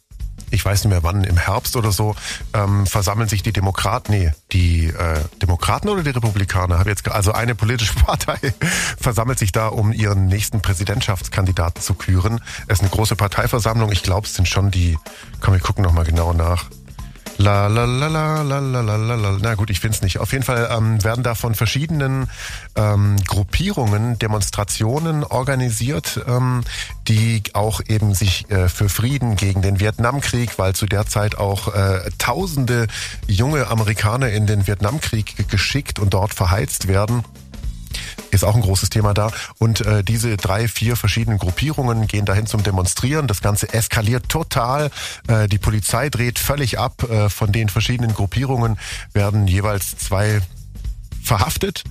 ich 0.52 0.64
weiß 0.64 0.84
nicht 0.84 0.92
mehr 0.92 1.04
wann, 1.04 1.24
im 1.24 1.38
Herbst 1.38 1.76
oder 1.76 1.92
so, 1.92 2.16
ähm, 2.54 2.86
versammeln 2.86 3.30
sich 3.30 3.44
die 3.44 3.54
Demokraten, 3.54 4.12
nee, 4.12 4.32
die 4.52 4.88
äh, 4.88 5.20
Demokraten 5.42 5.90
oder 5.90 6.04
die 6.04 6.10
Republikaner, 6.10 6.80
habe 6.80 6.90
jetzt 6.90 7.10
also 7.10 7.32
eine 7.32 7.56
politische 7.56 7.94
Partei 8.06 8.54
versammelt 9.00 9.40
sich 9.40 9.52
da, 9.52 9.68
um 9.68 9.92
ihren 9.92 10.28
nächsten 10.28 10.62
Präsidentschaftskandidaten 10.62 11.82
zu 11.82 11.94
küren. 11.94 12.42
Es 12.68 12.80
ist 12.80 12.82
eine 12.82 12.90
große 12.90 13.16
Parteiversammlung. 13.16 13.92
Ich 13.92 14.04
glaube, 14.04 14.28
es 14.28 14.36
sind 14.36 14.48
schon 14.48 14.72
die, 14.72 14.98
komm, 15.42 15.54
wir 15.54 15.62
gucken 15.62 15.84
nochmal 15.84 16.06
genau 16.06 16.34
nach. 16.34 16.66
La 17.38 17.68
la 17.68 17.84
la 17.86 18.08
la 18.08 18.42
la 18.42 18.60
la 18.60 18.82
la 18.82 18.96
la 18.96 19.16
la. 19.16 19.38
Na 19.42 19.56
gut, 19.56 19.70
ich 19.70 19.80
find's 19.82 20.02
nicht. 20.02 20.20
Auf 20.20 20.32
jeden 20.32 20.44
Fall 20.44 20.70
ähm, 20.72 21.04
werden 21.04 21.24
da 21.24 21.36
von 21.36 21.54
verschiedenen 21.54 22.30
ähm, 22.76 23.18
Gruppierungen 23.28 24.18
Demonstrationen 24.18 25.24
organisiert, 25.24 26.24
ähm, 26.28 26.64
die 27.08 27.44
auch 27.54 27.82
eben 27.88 28.14
sich 28.14 28.50
äh, 28.50 28.70
für 28.70 28.88
Frieden 28.88 29.36
gegen 29.36 29.62
den 29.62 29.80
Vietnamkrieg, 29.80 30.58
weil 30.58 30.74
zu 30.76 30.86
der 30.86 31.08
Zeit 31.08 31.38
auch 31.38 31.74
äh, 31.74 32.10
Tausende 32.18 32.88
junge 33.28 33.68
Amerikaner 33.68 34.30
in 34.30 34.48
den 34.48 34.66
Vietnamkrieg 34.66 35.50
geschickt 35.50 36.00
und 36.00 36.14
dort 36.14 36.34
verheizt 36.34 36.88
werden 36.88 37.24
ist 38.32 38.44
auch 38.44 38.56
ein 38.56 38.62
großes 38.62 38.90
Thema 38.90 39.14
da. 39.14 39.32
Und 39.58 39.82
äh, 39.82 40.04
diese 40.04 40.38
drei, 40.38 40.68
vier 40.68 40.96
verschiedenen 40.96 41.38
Gruppierungen 41.38 42.08
gehen 42.08 42.26
dahin 42.26 42.48
zum 42.48 42.64
Demonstrieren. 42.64 43.28
Das 43.28 43.42
Ganze 43.42 43.74
eskaliert 43.74 44.30
total. 44.30 44.92
Äh, 45.28 45.48
die 45.48 45.58
Polizei 45.58 46.10
dreht 46.10 46.40
völlig 46.40 46.80
ab. 46.80 47.04
Äh, 47.10 47.30
von 47.30 47.52
den 47.52 47.70
verschiedenen 47.70 48.14
Gruppierungen 48.14 48.78
werden 49.14 49.48
jeweils 49.48 49.98
zwei 49.98 50.42
verhaftet 51.26 51.84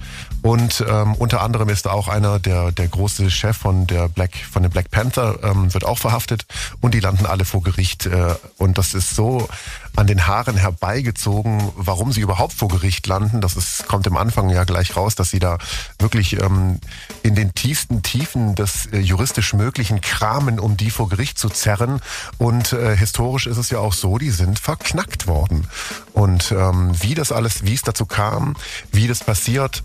und 0.43 0.85
ähm, 0.89 1.15
unter 1.15 1.43
anderem 1.43 1.69
ist 1.69 1.89
auch 1.89 2.09
einer 2.09 2.39
der 2.39 2.71
der 2.71 2.89
große 2.89 3.31
Chef 3.31 3.57
von 3.57 3.87
der 3.87 4.09
Black 4.09 4.37
von 4.37 4.63
den 4.63 4.71
Black 4.71 4.91
Panther 4.91 5.41
ähm, 5.43 5.75
wird 5.75 5.85
auch 5.85 5.99
verhaftet 5.99 6.47
und 6.81 6.95
die 6.95 7.01
landen 7.01 7.27
alle 7.27 7.45
vor 7.45 7.63
Gericht 7.63 8.07
äh, 8.07 8.37
und 8.59 8.79
das 8.79 8.95
ist 8.95 9.15
so 9.17 9.49
an 9.97 10.07
den 10.07 10.27
Haaren 10.27 10.57
herbeigezogen, 10.57 11.71
warum 11.77 12.13
sie 12.13 12.21
überhaupt 12.21 12.53
vor 12.53 12.69
Gericht 12.69 13.07
landen. 13.07 13.41
Das 13.41 13.57
ist, 13.57 13.87
kommt 13.87 14.07
im 14.07 14.17
Anfang 14.17 14.51
ja 14.51 14.65
gleich 14.65 14.97
raus, 14.97 15.15
dass 15.15 15.31
sie 15.31 15.39
da 15.39 15.59
wirklich 15.99 16.41
ähm, 16.41 16.81
in 17.23 17.35
den 17.35 17.55
tiefsten 17.55 18.03
Tiefen 18.03 18.55
des 18.55 18.87
äh, 18.87 18.99
juristisch 18.99 19.55
Möglichen 19.55 20.01
kramen, 20.01 20.59
um 20.59 20.77
die 20.77 20.91
vor 20.91 21.09
Gericht 21.09 21.39
zu 21.39 21.49
zerren. 21.49 22.01
Und 22.39 22.73
äh, 22.73 22.97
historisch 22.97 23.47
ist 23.47 23.59
es 23.59 23.71
ja 23.71 23.79
auch 23.79 23.93
so, 23.93 24.19
die 24.19 24.31
sind 24.31 24.59
verknackt 24.59 25.27
worden. 25.27 25.69
Und 26.13 26.53
ähm, 26.53 26.91
wie 27.01 27.15
das 27.15 27.31
alles, 27.31 27.65
wie 27.65 27.75
es 27.75 27.83
dazu 27.83 28.07
kam, 28.07 28.57
wie 28.91 29.07
das 29.07 29.23
passiert, 29.23 29.85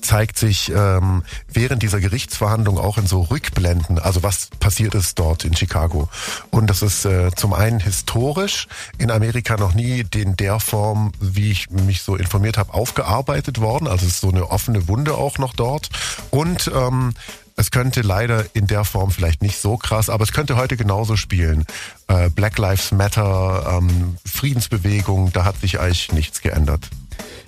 zeigt 0.00 0.38
sich 0.38 0.70
ähm, 0.74 1.22
während 1.48 1.82
dieser 1.82 2.00
Gerichtsverhandlung 2.00 2.78
auch 2.78 2.98
in 2.98 3.06
so 3.06 3.22
Rückblenden, 3.22 3.98
also 3.98 4.22
was 4.22 4.48
passiert 4.58 4.94
ist 4.94 5.18
dort 5.18 5.44
in 5.44 5.56
Chicago. 5.56 6.08
Und 6.50 6.68
das 6.68 6.82
ist 6.82 7.04
äh, 7.04 7.30
zum 7.34 7.52
einen 7.52 7.80
historisch 7.80 8.66
in 8.98 9.10
Amerika 9.10 9.56
noch 9.56 9.74
nie 9.74 10.04
in 10.14 10.36
der 10.36 10.60
Form, 10.60 11.12
wie 11.20 11.50
ich 11.50 11.70
mich 11.70 12.02
so 12.02 12.16
informiert 12.16 12.58
habe, 12.58 12.74
aufgearbeitet 12.74 13.60
worden. 13.60 13.88
Also 13.88 14.06
es 14.06 14.14
ist 14.14 14.20
so 14.20 14.30
eine 14.30 14.50
offene 14.50 14.88
Wunde 14.88 15.14
auch 15.14 15.38
noch 15.38 15.54
dort. 15.54 15.90
Und 16.30 16.70
ähm, 16.74 17.14
es 17.56 17.70
könnte 17.70 18.00
leider 18.00 18.46
in 18.54 18.66
der 18.66 18.84
Form 18.84 19.10
vielleicht 19.10 19.42
nicht 19.42 19.60
so 19.60 19.76
krass, 19.76 20.08
aber 20.08 20.24
es 20.24 20.32
könnte 20.32 20.56
heute 20.56 20.78
genauso 20.78 21.16
spielen. 21.16 21.66
Äh, 22.08 22.30
Black 22.30 22.56
Lives 22.56 22.90
Matter, 22.90 23.78
ähm, 23.78 24.16
Friedensbewegung, 24.24 25.32
da 25.32 25.44
hat 25.44 25.60
sich 25.60 25.78
eigentlich 25.78 26.10
nichts 26.12 26.40
geändert. 26.40 26.88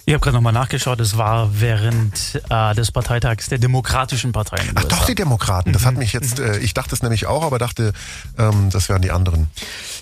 Ich 0.05 0.15
habe 0.15 0.21
gerade 0.21 0.35
nochmal 0.35 0.53
nachgeschaut, 0.53 0.99
es 1.01 1.17
war 1.17 1.61
während 1.61 2.43
äh, 2.51 2.75
des 2.75 2.91
Parteitags 2.91 3.49
der 3.49 3.59
Demokratischen 3.59 4.33
Partei. 4.33 4.61
Ach 4.75 4.85
doch, 4.85 5.07
die 5.07 5.15
Demokraten. 5.15 5.73
Das 5.73 5.87
hat 5.87 5.95
mhm. 5.95 6.01
mich 6.01 6.13
jetzt, 6.13 6.41
äh, 6.41 6.59
ich 6.59 6.75
dachte 6.75 6.95
es 6.95 7.03
nämlich 7.03 7.27
auch, 7.27 7.45
aber 7.45 7.61
dachte, 7.61 7.93
ähm, 8.37 8.69
das 8.71 8.89
wären 8.89 9.01
die 9.01 9.13
anderen. 9.13 9.49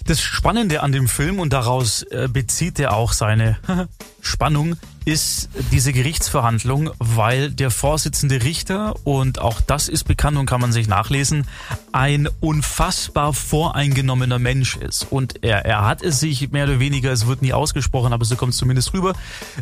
Das 0.06 0.22
Spannende 0.22 0.82
an 0.82 0.92
dem 0.92 1.06
Film, 1.06 1.38
und 1.38 1.52
daraus 1.52 2.02
äh, 2.04 2.28
bezieht 2.32 2.78
er 2.78 2.94
auch 2.94 3.12
seine 3.12 3.58
Spannung, 4.22 4.76
ist 5.10 5.48
diese 5.72 5.92
Gerichtsverhandlung, 5.92 6.90
weil 7.00 7.50
der 7.50 7.72
Vorsitzende 7.72 8.44
Richter, 8.44 8.94
und 9.02 9.40
auch 9.40 9.60
das 9.60 9.88
ist 9.88 10.04
bekannt 10.04 10.38
und 10.38 10.46
kann 10.46 10.60
man 10.60 10.70
sich 10.70 10.86
nachlesen, 10.86 11.48
ein 11.90 12.28
unfassbar 12.38 13.32
voreingenommener 13.32 14.38
Mensch 14.38 14.76
ist. 14.76 15.08
Und 15.10 15.42
er, 15.42 15.64
er 15.64 15.84
hat 15.84 16.02
es 16.02 16.20
sich 16.20 16.52
mehr 16.52 16.64
oder 16.64 16.78
weniger, 16.78 17.10
es 17.10 17.26
wird 17.26 17.42
nie 17.42 17.52
ausgesprochen, 17.52 18.12
aber 18.12 18.24
so 18.24 18.36
kommt 18.36 18.52
es 18.52 18.58
zumindest 18.58 18.92
rüber, 18.94 19.14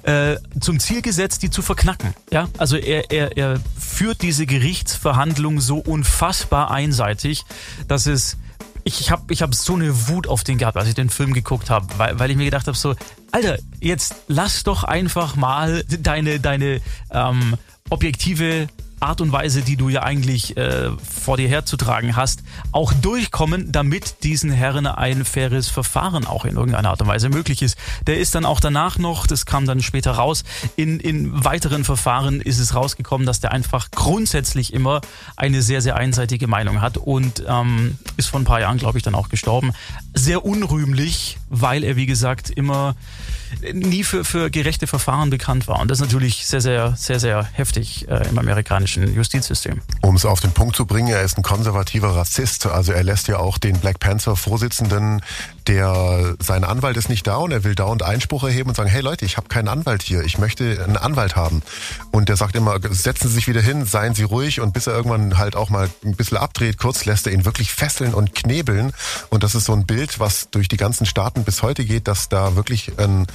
äh, 0.02 0.36
zum 0.60 0.80
Ziel 0.80 1.00
gesetzt, 1.00 1.42
die 1.42 1.48
zu 1.48 1.62
verknacken. 1.62 2.12
Ja, 2.30 2.48
also 2.58 2.76
er, 2.76 3.10
er, 3.10 3.38
er 3.38 3.58
führt 3.78 4.20
diese 4.20 4.44
Gerichtsverhandlung 4.44 5.62
so 5.62 5.78
unfassbar 5.78 6.70
einseitig, 6.70 7.44
dass 7.88 8.06
es 8.06 8.36
ich, 8.84 9.00
ich 9.00 9.10
habe 9.10 9.32
ich 9.32 9.42
hab 9.42 9.54
so 9.54 9.74
eine 9.74 10.08
Wut 10.08 10.26
auf 10.26 10.44
den 10.44 10.58
gehabt, 10.58 10.76
als 10.76 10.88
ich 10.88 10.94
den 10.94 11.10
Film 11.10 11.32
geguckt 11.32 11.70
habe, 11.70 11.86
weil, 11.98 12.18
weil 12.18 12.30
ich 12.30 12.36
mir 12.36 12.44
gedacht 12.44 12.66
habe, 12.66 12.76
so, 12.76 12.94
Alter, 13.32 13.58
jetzt 13.80 14.14
lass 14.28 14.64
doch 14.64 14.84
einfach 14.84 15.36
mal 15.36 15.84
deine, 15.84 16.40
deine 16.40 16.80
ähm, 17.10 17.56
objektive 17.90 18.68
Art 19.00 19.20
und 19.20 19.32
Weise, 19.32 19.62
die 19.62 19.76
du 19.76 19.88
ja 19.88 20.02
eigentlich 20.02 20.56
äh, 20.56 20.90
vor 20.98 21.36
dir 21.36 21.48
herzutragen 21.48 22.16
hast, 22.16 22.42
auch 22.72 22.92
durchkommen, 22.92 23.72
damit 23.72 24.22
diesen 24.24 24.50
Herren 24.50 24.86
ein 24.86 25.24
faires 25.24 25.68
Verfahren 25.68 26.26
auch 26.26 26.44
in 26.44 26.56
irgendeiner 26.56 26.90
Art 26.90 27.00
und 27.00 27.08
Weise 27.08 27.28
möglich 27.28 27.62
ist. 27.62 27.76
Der 28.06 28.18
ist 28.18 28.34
dann 28.34 28.44
auch 28.44 28.60
danach 28.60 28.98
noch, 28.98 29.26
das 29.26 29.46
kam 29.46 29.66
dann 29.66 29.82
später 29.82 30.12
raus, 30.12 30.44
in, 30.76 31.00
in 31.00 31.44
weiteren 31.44 31.84
Verfahren 31.84 32.40
ist 32.40 32.58
es 32.58 32.74
rausgekommen, 32.74 33.26
dass 33.26 33.40
der 33.40 33.52
einfach 33.52 33.90
grundsätzlich 33.90 34.72
immer 34.72 35.00
eine 35.36 35.62
sehr, 35.62 35.82
sehr 35.82 35.96
einseitige 35.96 36.46
Meinung 36.46 36.80
hat 36.80 36.96
und 36.96 37.44
ähm, 37.46 37.98
ist 38.16 38.28
vor 38.28 38.40
ein 38.40 38.44
paar 38.44 38.60
Jahren, 38.60 38.78
glaube 38.78 38.98
ich, 38.98 39.04
dann 39.04 39.14
auch 39.14 39.28
gestorben. 39.28 39.72
Sehr 40.14 40.44
unrühmlich, 40.44 41.38
weil 41.48 41.84
er, 41.84 41.96
wie 41.96 42.06
gesagt, 42.06 42.50
immer 42.50 42.96
nie 43.72 44.04
für, 44.04 44.24
für 44.24 44.50
gerechte 44.50 44.86
Verfahren 44.86 45.30
bekannt 45.30 45.68
war. 45.68 45.80
Und 45.80 45.90
das 45.90 45.98
ist 45.98 46.06
natürlich 46.06 46.46
sehr, 46.46 46.60
sehr, 46.60 46.94
sehr, 46.96 47.20
sehr 47.20 47.48
heftig 47.52 48.08
äh, 48.08 48.28
im 48.28 48.38
amerikanischen 48.38 48.87
Justizsystem. 48.96 49.80
Um 50.02 50.16
es 50.16 50.24
auf 50.24 50.40
den 50.40 50.52
Punkt 50.52 50.76
zu 50.76 50.86
bringen, 50.86 51.08
er 51.08 51.22
ist 51.22 51.36
ein 51.36 51.42
konservativer 51.42 52.16
Rassist. 52.16 52.66
Also 52.66 52.92
er 52.92 53.04
lässt 53.04 53.28
ja 53.28 53.38
auch 53.38 53.58
den 53.58 53.78
Black 53.78 54.00
Panther-Vorsitzenden 54.00 55.22
der 55.68 56.34
sein 56.40 56.64
Anwalt 56.64 56.96
ist 56.96 57.10
nicht 57.10 57.26
da 57.26 57.36
und 57.36 57.52
er 57.52 57.62
will 57.62 57.74
dauernd 57.74 58.02
Einspruch 58.02 58.44
erheben 58.44 58.70
und 58.70 58.74
sagen, 58.74 58.88
hey 58.88 59.02
Leute, 59.02 59.24
ich 59.24 59.36
habe 59.36 59.48
keinen 59.48 59.68
Anwalt 59.68 60.02
hier, 60.02 60.22
ich 60.22 60.38
möchte 60.38 60.82
einen 60.82 60.96
Anwalt 60.96 61.36
haben. 61.36 61.62
Und 62.10 62.30
der 62.30 62.36
sagt 62.36 62.56
immer, 62.56 62.78
setzen 62.90 63.28
Sie 63.28 63.34
sich 63.34 63.48
wieder 63.48 63.60
hin, 63.60 63.84
seien 63.84 64.14
Sie 64.14 64.22
ruhig 64.22 64.60
und 64.60 64.72
bis 64.72 64.86
er 64.86 64.94
irgendwann 64.94 65.36
halt 65.36 65.56
auch 65.56 65.68
mal 65.68 65.88
ein 66.04 66.16
bisschen 66.16 66.38
abdreht, 66.38 66.78
kurz 66.78 67.04
lässt 67.04 67.26
er 67.26 67.34
ihn 67.34 67.44
wirklich 67.44 67.72
fesseln 67.72 68.14
und 68.14 68.34
knebeln. 68.34 68.92
Und 69.28 69.42
das 69.42 69.54
ist 69.54 69.66
so 69.66 69.74
ein 69.74 69.84
Bild, 69.84 70.18
was 70.18 70.48
durch 70.50 70.68
die 70.68 70.78
ganzen 70.78 71.04
Staaten 71.04 71.44
bis 71.44 71.62
heute 71.62 71.84
geht, 71.84 72.08
dass 72.08 72.30
da 72.30 72.56
wirklich 72.56 72.98
ein 72.98 73.26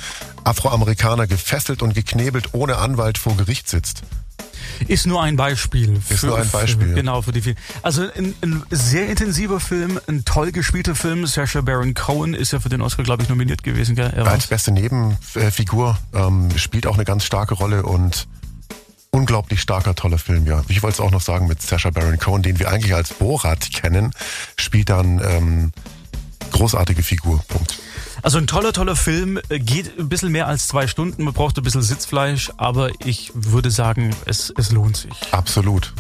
Afroamerikaner 0.44 1.28
gefesselt 1.28 1.84
und 1.84 1.94
geknebelt 1.94 2.54
ohne 2.54 2.78
Anwalt 2.78 3.20
vor 3.20 3.38
Gericht 3.38 3.70
sitzt. 3.70 4.02
Ist 4.90 5.08
nur 5.08 5.22
ein 5.22 5.36
Beispiel. 5.36 5.98
Ist 6.10 6.20
für, 6.20 6.28
nur 6.28 6.38
ein 6.40 6.50
Beispiel. 6.50 6.90
Für, 6.90 6.94
genau, 6.94 7.22
für 7.22 7.32
die 7.32 7.42
Filme. 7.42 7.60
Also 7.82 8.04
ein, 8.16 8.34
ein, 8.42 8.64
sehr 8.70 9.08
intensiver 9.08 9.60
Film, 9.60 10.00
ein 10.08 10.26
toll 10.26 10.52
gespielter 10.52 10.96
Film. 10.96 11.26
Sacha 11.26 11.62
Baron 11.62 11.94
Cohen 11.94 12.34
ist 12.34 12.52
ja 12.52 12.60
für 12.60 12.70
den 12.70 12.82
Oscar, 12.82 13.04
glaube 13.04 13.24
ich, 13.24 13.30
nominiert 13.30 13.64
gewesen. 13.64 13.96
Gell? 13.96 14.12
Als 14.12 14.48
beste 14.48 14.72
Nebenfigur 14.72 15.98
ähm, 16.14 16.50
spielt 16.58 16.88
auch 16.88 16.96
eine 16.96 17.06
ganz 17.06 17.24
starke 17.24 17.54
Rolle 17.54 17.84
und 17.84 18.28
unglaublich 19.12 19.62
starker, 19.62 19.94
toller 19.94 20.18
Film, 20.18 20.48
ja. 20.48 20.64
Ich 20.68 20.82
wollte 20.82 20.96
es 20.96 21.00
auch 21.00 21.12
noch 21.12 21.22
sagen 21.22 21.48
mit 21.48 21.62
Sacha 21.62 21.92
Baron 21.92 22.18
Cohen, 22.18 22.42
den 22.42 22.60
wir 22.60 22.70
eigentlich 22.70 22.96
als 22.96 23.14
Borat 23.14 23.72
kennen, 23.72 24.12
spielt 24.58 24.90
dann 24.90 25.22
ähm, 25.24 25.72
großartige 26.52 27.04
Figur. 27.04 27.44
Punkt. 27.48 27.78
Also 28.24 28.38
ein 28.38 28.48
toller, 28.48 28.72
toller 28.72 28.96
Film, 28.96 29.38
äh, 29.50 29.60
geht 29.60 30.00
ein 30.00 30.08
bisschen 30.08 30.32
mehr 30.32 30.48
als 30.48 30.68
zwei 30.68 30.88
Stunden, 30.88 31.26
man 31.26 31.34
braucht 31.34 31.58
ein 31.58 31.64
bisschen 31.64 31.82
Sitzfleisch, 31.82 32.52
aber 32.56 32.90
ich 33.04 33.32
würde 33.36 33.70
sagen, 33.70 34.16
es, 34.26 34.52
es 34.58 34.72
lohnt 34.72 34.96
sich. 34.96 35.12
Absolut. 35.32 35.94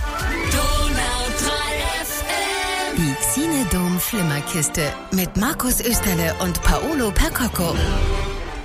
Die 2.95 3.15
Xinedom 3.15 3.99
Flimmerkiste 3.99 4.93
mit 5.11 5.35
Markus 5.35 5.81
Österle 5.81 6.33
und 6.39 6.61
Paolo 6.63 7.11
Percocco. 7.11 7.75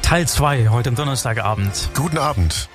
Teil 0.02 0.28
2, 0.28 0.68
heute 0.68 0.90
am 0.90 0.94
Donnerstagabend. 0.94 1.90
Guten 1.94 2.18
Abend. 2.18 2.68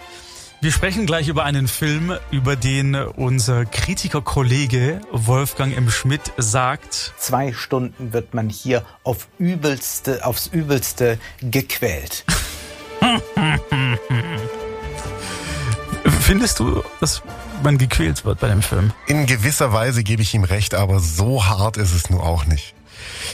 Wir 0.63 0.71
sprechen 0.71 1.05
gleich 1.05 1.27
über 1.27 1.43
einen 1.43 1.67
Film, 1.67 2.13
über 2.31 2.55
den 2.55 2.95
unser 2.95 3.65
Kritikerkollege 3.65 5.01
Wolfgang 5.11 5.75
M. 5.75 5.91
Schmidt 5.91 6.31
sagt. 6.37 7.13
Zwei 7.17 7.51
Stunden 7.51 8.13
wird 8.13 8.33
man 8.33 8.47
hier 8.47 8.85
auf 9.03 9.27
übelste, 9.39 10.25
aufs 10.25 10.47
Übelste 10.47 11.19
gequält. 11.41 12.23
Findest 16.21 16.61
du, 16.61 16.81
dass 17.01 17.23
man 17.61 17.77
gequält 17.77 18.23
wird 18.23 18.39
bei 18.39 18.47
dem 18.47 18.61
Film? 18.61 18.93
In 19.07 19.25
gewisser 19.25 19.73
Weise 19.73 20.01
gebe 20.01 20.21
ich 20.21 20.33
ihm 20.33 20.45
recht, 20.45 20.75
aber 20.75 21.01
so 21.01 21.45
hart 21.45 21.75
ist 21.75 21.93
es 21.93 22.09
nur 22.09 22.23
auch 22.23 22.45
nicht. 22.45 22.73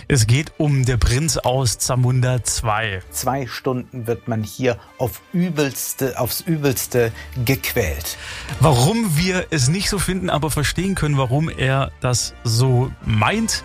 Es 0.08 0.28
geht 0.28 0.54
um 0.58 0.86
der 0.86 0.98
Prinz 0.98 1.38
aus 1.38 1.78
Zamunda 1.78 2.44
2. 2.44 3.02
Zwei 3.12 3.48
Stunden 3.48 4.08
wird 4.08 4.28
man 4.28 4.44
hier 4.44 4.78
auf 4.98 5.22
übelste, 5.34 6.20
aufs 6.20 6.42
Übelste 6.42 7.12
gequält. 7.46 8.18
Warum 8.60 9.18
wir 9.18 9.48
es 9.50 9.68
nicht 9.70 9.90
so 9.90 10.00
finden, 10.00 10.30
aber 10.30 10.52
verstehen 10.52 10.96
können, 10.96 11.18
warum 11.18 11.50
er 11.50 11.92
das 12.02 12.34
so 12.44 12.92
meint, 13.06 13.64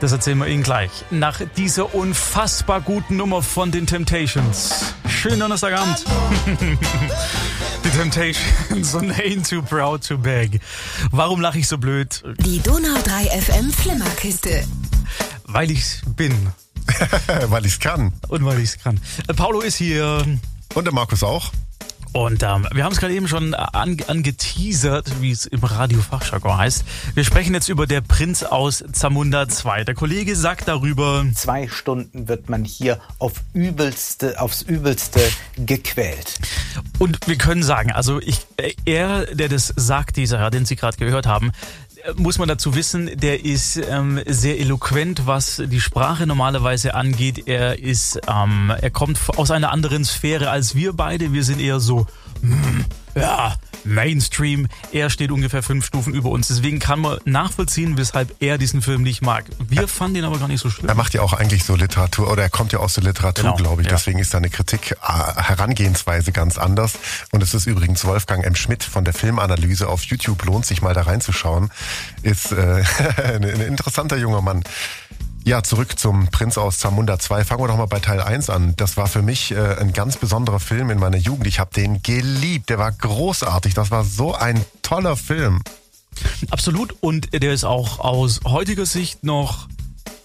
das 0.00 0.12
erzählen 0.12 0.38
wir 0.38 0.46
Ihnen 0.46 0.62
gleich. 0.62 0.90
Nach 1.10 1.40
dieser 1.56 1.94
unfassbar 1.94 2.82
guten 2.82 3.16
Nummer 3.16 3.42
von 3.42 3.70
den 3.70 3.86
Temptations. 3.86 4.94
Schönen 5.08 5.40
Donnerstagabend. 5.40 6.04
die 7.96 8.02
Temptations 8.02 8.94
und 8.94 9.12
Ain't 9.12 9.48
Too 9.48 9.62
Proud 9.62 10.06
to 10.06 10.18
Beg. 10.18 10.60
Warum 11.12 11.40
lache 11.40 11.58
ich 11.58 11.68
so 11.68 11.78
blöd? 11.78 12.22
Die 12.44 12.60
Donau 12.60 12.94
3 13.02 13.40
FM 13.40 13.72
Flimmerkiste. 13.72 14.64
Weil 15.44 15.70
ich's 15.70 16.02
bin. 16.16 16.34
weil 17.46 17.64
ich's 17.64 17.78
kann. 17.78 18.12
Und 18.28 18.44
weil 18.44 18.60
ich's 18.60 18.78
kann. 18.78 19.00
Äh, 19.28 19.34
Paulo 19.34 19.60
ist 19.60 19.76
hier. 19.76 20.24
Und 20.74 20.84
der 20.84 20.92
Markus 20.92 21.22
auch. 21.22 21.52
Und 22.16 22.42
ähm, 22.42 22.66
wir 22.72 22.82
haben 22.82 22.92
es 22.92 22.98
gerade 22.98 23.12
eben 23.12 23.28
schon 23.28 23.52
an, 23.52 23.98
angeteasert, 24.06 25.20
wie 25.20 25.32
es 25.32 25.44
im 25.44 25.62
Radiofachjargon 25.62 26.56
heißt. 26.56 26.82
Wir 27.12 27.24
sprechen 27.24 27.52
jetzt 27.52 27.68
über 27.68 27.86
der 27.86 28.00
Prinz 28.00 28.42
aus 28.42 28.82
Zamunda 28.90 29.46
2. 29.50 29.84
Der 29.84 29.94
Kollege 29.94 30.34
sagt 30.34 30.66
darüber. 30.66 31.26
Zwei 31.34 31.68
Stunden 31.68 32.26
wird 32.26 32.48
man 32.48 32.64
hier 32.64 33.00
auf 33.18 33.34
übelste, 33.52 34.40
aufs 34.40 34.62
Übelste 34.62 35.20
gequält. 35.58 36.38
Und 36.98 37.18
wir 37.26 37.36
können 37.36 37.62
sagen, 37.62 37.92
also 37.92 38.18
ich, 38.18 38.46
äh, 38.56 38.72
er, 38.86 39.26
der 39.34 39.50
das 39.50 39.74
sagt, 39.76 40.16
dieser 40.16 40.38
Herr, 40.38 40.50
den 40.50 40.64
Sie 40.64 40.76
gerade 40.76 40.96
gehört 40.96 41.26
haben, 41.26 41.52
muss 42.14 42.38
man 42.38 42.48
dazu 42.48 42.74
wissen, 42.74 43.10
der 43.14 43.44
ist 43.44 43.76
ähm, 43.76 44.20
sehr 44.26 44.58
eloquent, 44.60 45.26
was 45.26 45.62
die 45.66 45.80
Sprache 45.80 46.26
normalerweise 46.26 46.94
angeht. 46.94 47.46
Er 47.46 47.78
ist, 47.78 48.20
ähm, 48.28 48.72
er 48.80 48.90
kommt 48.90 49.18
aus 49.36 49.50
einer 49.50 49.72
anderen 49.72 50.04
Sphäre 50.04 50.50
als 50.50 50.74
wir 50.74 50.92
beide. 50.92 51.32
Wir 51.32 51.44
sind 51.44 51.60
eher 51.60 51.80
so, 51.80 52.06
mm, 52.42 52.84
ja, 53.14 53.56
Mainstream. 53.86 54.68
Er 54.92 55.10
steht 55.10 55.30
ungefähr 55.30 55.62
fünf 55.62 55.86
Stufen 55.86 56.14
über 56.14 56.30
uns. 56.30 56.48
Deswegen 56.48 56.78
kann 56.78 57.00
man 57.00 57.18
nachvollziehen, 57.24 57.96
weshalb 57.96 58.34
er 58.40 58.58
diesen 58.58 58.82
Film 58.82 59.02
nicht 59.02 59.22
mag. 59.22 59.44
Wir 59.58 59.82
ja. 59.82 59.86
fanden 59.86 60.16
ihn 60.16 60.24
aber 60.24 60.38
gar 60.38 60.48
nicht 60.48 60.60
so 60.60 60.70
schlimm. 60.70 60.88
Er 60.88 60.94
macht 60.94 61.14
ja 61.14 61.22
auch 61.22 61.32
eigentlich 61.32 61.64
so 61.64 61.74
Literatur, 61.76 62.30
oder 62.30 62.42
er 62.42 62.50
kommt 62.50 62.72
ja 62.72 62.80
aus 62.80 62.94
der 62.94 63.04
Literatur, 63.04 63.44
genau. 63.44 63.56
glaube 63.56 63.82
ich. 63.82 63.88
Ja. 63.88 63.94
Deswegen 63.94 64.18
ist 64.18 64.30
seine 64.30 64.50
Kritik 64.50 64.92
äh, 64.92 64.96
Herangehensweise 65.02 66.32
ganz 66.32 66.58
anders. 66.58 66.98
Und 67.32 67.42
es 67.42 67.54
ist 67.54 67.66
übrigens 67.66 68.04
Wolfgang 68.04 68.44
M. 68.44 68.54
Schmidt 68.54 68.84
von 68.84 69.04
der 69.04 69.14
Filmanalyse 69.14 69.88
auf 69.88 70.02
YouTube. 70.02 70.44
Lohnt 70.44 70.66
sich 70.66 70.82
mal 70.82 70.94
da 70.94 71.02
reinzuschauen. 71.02 71.70
Ist 72.22 72.52
äh, 72.52 72.82
ein 73.24 73.42
interessanter 73.42 74.16
junger 74.16 74.42
Mann. 74.42 74.64
Ja, 75.46 75.62
zurück 75.62 75.96
zum 75.96 76.26
Prinz 76.26 76.58
aus 76.58 76.80
Zamunda 76.80 77.20
2. 77.20 77.44
Fangen 77.44 77.62
wir 77.62 77.68
doch 77.68 77.76
mal 77.76 77.86
bei 77.86 78.00
Teil 78.00 78.20
1 78.20 78.50
an. 78.50 78.74
Das 78.76 78.96
war 78.96 79.06
für 79.06 79.22
mich 79.22 79.52
äh, 79.52 79.76
ein 79.78 79.92
ganz 79.92 80.16
besonderer 80.16 80.58
Film 80.58 80.90
in 80.90 80.98
meiner 80.98 81.18
Jugend. 81.18 81.46
Ich 81.46 81.60
habe 81.60 81.72
den 81.72 82.02
geliebt. 82.02 82.68
Der 82.68 82.78
war 82.78 82.90
großartig. 82.90 83.72
Das 83.72 83.92
war 83.92 84.02
so 84.02 84.34
ein 84.34 84.64
toller 84.82 85.16
Film. 85.16 85.62
Absolut. 86.50 86.96
Und 87.00 87.32
der 87.32 87.52
ist 87.52 87.62
auch 87.62 88.00
aus 88.00 88.40
heutiger 88.44 88.86
Sicht 88.86 89.22
noch 89.22 89.68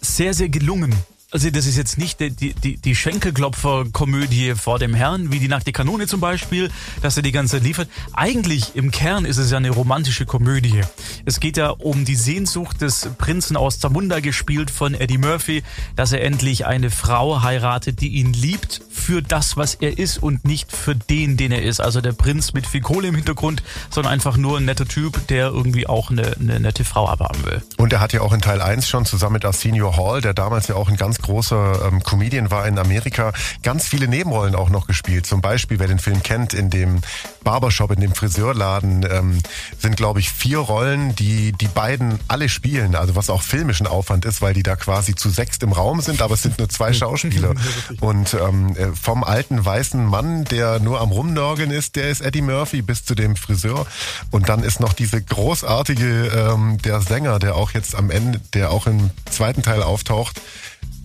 sehr, 0.01 0.33
sehr 0.33 0.49
gelungen. 0.49 0.91
Also 1.33 1.49
das 1.49 1.65
ist 1.65 1.77
jetzt 1.77 1.97
nicht 1.97 2.19
die, 2.19 2.53
die, 2.53 2.75
die 2.75 2.93
Schenkelklopfer-Komödie 2.93 4.55
vor 4.55 4.79
dem 4.79 4.93
Herrn, 4.93 5.31
wie 5.31 5.39
die 5.39 5.47
nackte 5.47 5.71
Kanone 5.71 6.05
zum 6.05 6.19
Beispiel, 6.19 6.69
dass 7.01 7.15
er 7.15 7.23
die 7.23 7.31
ganze 7.31 7.55
Zeit 7.55 7.63
liefert. 7.63 7.87
Eigentlich 8.11 8.75
im 8.75 8.91
Kern 8.91 9.23
ist 9.23 9.37
es 9.37 9.49
ja 9.49 9.55
eine 9.55 9.69
romantische 9.69 10.25
Komödie. 10.25 10.81
Es 11.23 11.39
geht 11.39 11.55
ja 11.55 11.69
um 11.69 12.03
die 12.03 12.17
Sehnsucht 12.17 12.81
des 12.81 13.11
Prinzen 13.17 13.55
aus 13.55 13.79
Zamunda, 13.79 14.19
gespielt 14.19 14.69
von 14.69 14.93
Eddie 14.93 15.19
Murphy, 15.19 15.63
dass 15.95 16.11
er 16.11 16.21
endlich 16.21 16.65
eine 16.65 16.89
Frau 16.89 17.41
heiratet, 17.41 18.01
die 18.01 18.09
ihn 18.09 18.33
liebt 18.33 18.81
für 19.01 19.21
das, 19.21 19.57
was 19.57 19.75
er 19.75 19.97
ist 19.97 20.19
und 20.21 20.45
nicht 20.45 20.71
für 20.71 20.95
den, 20.95 21.35
den 21.35 21.51
er 21.51 21.63
ist. 21.63 21.81
Also 21.81 22.01
der 22.01 22.11
Prinz 22.11 22.53
mit 22.53 22.67
viel 22.67 22.81
Kohle 22.81 23.07
im 23.07 23.15
Hintergrund, 23.15 23.63
sondern 23.89 24.13
einfach 24.13 24.37
nur 24.37 24.57
ein 24.57 24.65
netter 24.65 24.87
Typ, 24.87 25.27
der 25.27 25.47
irgendwie 25.47 25.87
auch 25.87 26.11
eine, 26.11 26.35
eine 26.39 26.59
nette 26.59 26.83
Frau 26.83 27.07
abhaben 27.07 27.43
will. 27.45 27.61
Und 27.77 27.91
er 27.93 27.99
hat 27.99 28.13
ja 28.13 28.21
auch 28.21 28.31
in 28.31 28.41
Teil 28.41 28.61
1 28.61 28.87
schon 28.87 29.05
zusammen 29.05 29.33
mit 29.33 29.45
Arsenio 29.45 29.97
Hall, 29.97 30.21
der 30.21 30.33
damals 30.33 30.67
ja 30.67 30.75
auch 30.75 30.87
ein 30.87 30.97
ganz 30.97 31.17
großer 31.17 31.87
ähm, 31.87 32.03
Comedian 32.03 32.51
war 32.51 32.67
in 32.67 32.77
Amerika, 32.77 33.33
ganz 33.63 33.87
viele 33.87 34.07
Nebenrollen 34.07 34.55
auch 34.55 34.69
noch 34.69 34.87
gespielt. 34.87 35.25
Zum 35.25 35.41
Beispiel, 35.41 35.79
wer 35.79 35.87
den 35.87 35.99
Film 35.99 36.21
kennt, 36.21 36.53
in 36.53 36.69
dem 36.69 37.01
Barbershop, 37.43 37.91
in 37.91 37.99
dem 37.99 38.13
Friseurladen 38.13 39.05
ähm, 39.09 39.39
sind, 39.79 39.97
glaube 39.97 40.19
ich, 40.19 40.31
vier 40.31 40.59
Rollen, 40.59 41.15
die 41.15 41.51
die 41.51 41.67
beiden 41.67 42.19
alle 42.27 42.49
spielen. 42.49 42.95
Also 42.95 43.15
was 43.15 43.29
auch 43.29 43.41
filmischen 43.41 43.87
Aufwand 43.87 44.25
ist, 44.25 44.41
weil 44.41 44.53
die 44.53 44.63
da 44.63 44.75
quasi 44.75 45.15
zu 45.15 45.29
sechst 45.29 45.63
im 45.63 45.71
Raum 45.71 46.01
sind, 46.01 46.21
aber 46.21 46.35
es 46.35 46.43
sind 46.43 46.59
nur 46.59 46.69
zwei 46.69 46.93
Schauspieler. 46.93 47.53
Und 47.99 48.33
ähm, 48.33 48.75
äh, 48.75 48.87
vom 48.95 49.23
alten 49.23 49.63
weißen 49.63 50.05
Mann, 50.05 50.45
der 50.45 50.79
nur 50.79 51.01
am 51.01 51.11
Rumnörgeln 51.11 51.71
ist, 51.71 51.95
der 51.95 52.09
ist 52.09 52.21
Eddie 52.21 52.41
Murphy, 52.41 52.81
bis 52.81 53.05
zu 53.05 53.15
dem 53.15 53.35
Friseur. 53.35 53.85
Und 54.29 54.49
dann 54.49 54.63
ist 54.63 54.79
noch 54.79 54.93
diese 54.93 55.21
großartige, 55.21 56.27
ähm, 56.27 56.77
der 56.83 57.01
Sänger, 57.01 57.39
der 57.39 57.55
auch 57.55 57.71
jetzt 57.71 57.95
am 57.95 58.09
Ende, 58.09 58.39
der 58.53 58.71
auch 58.71 58.87
im 58.87 59.09
zweiten 59.29 59.63
Teil 59.63 59.83
auftaucht, 59.83 60.41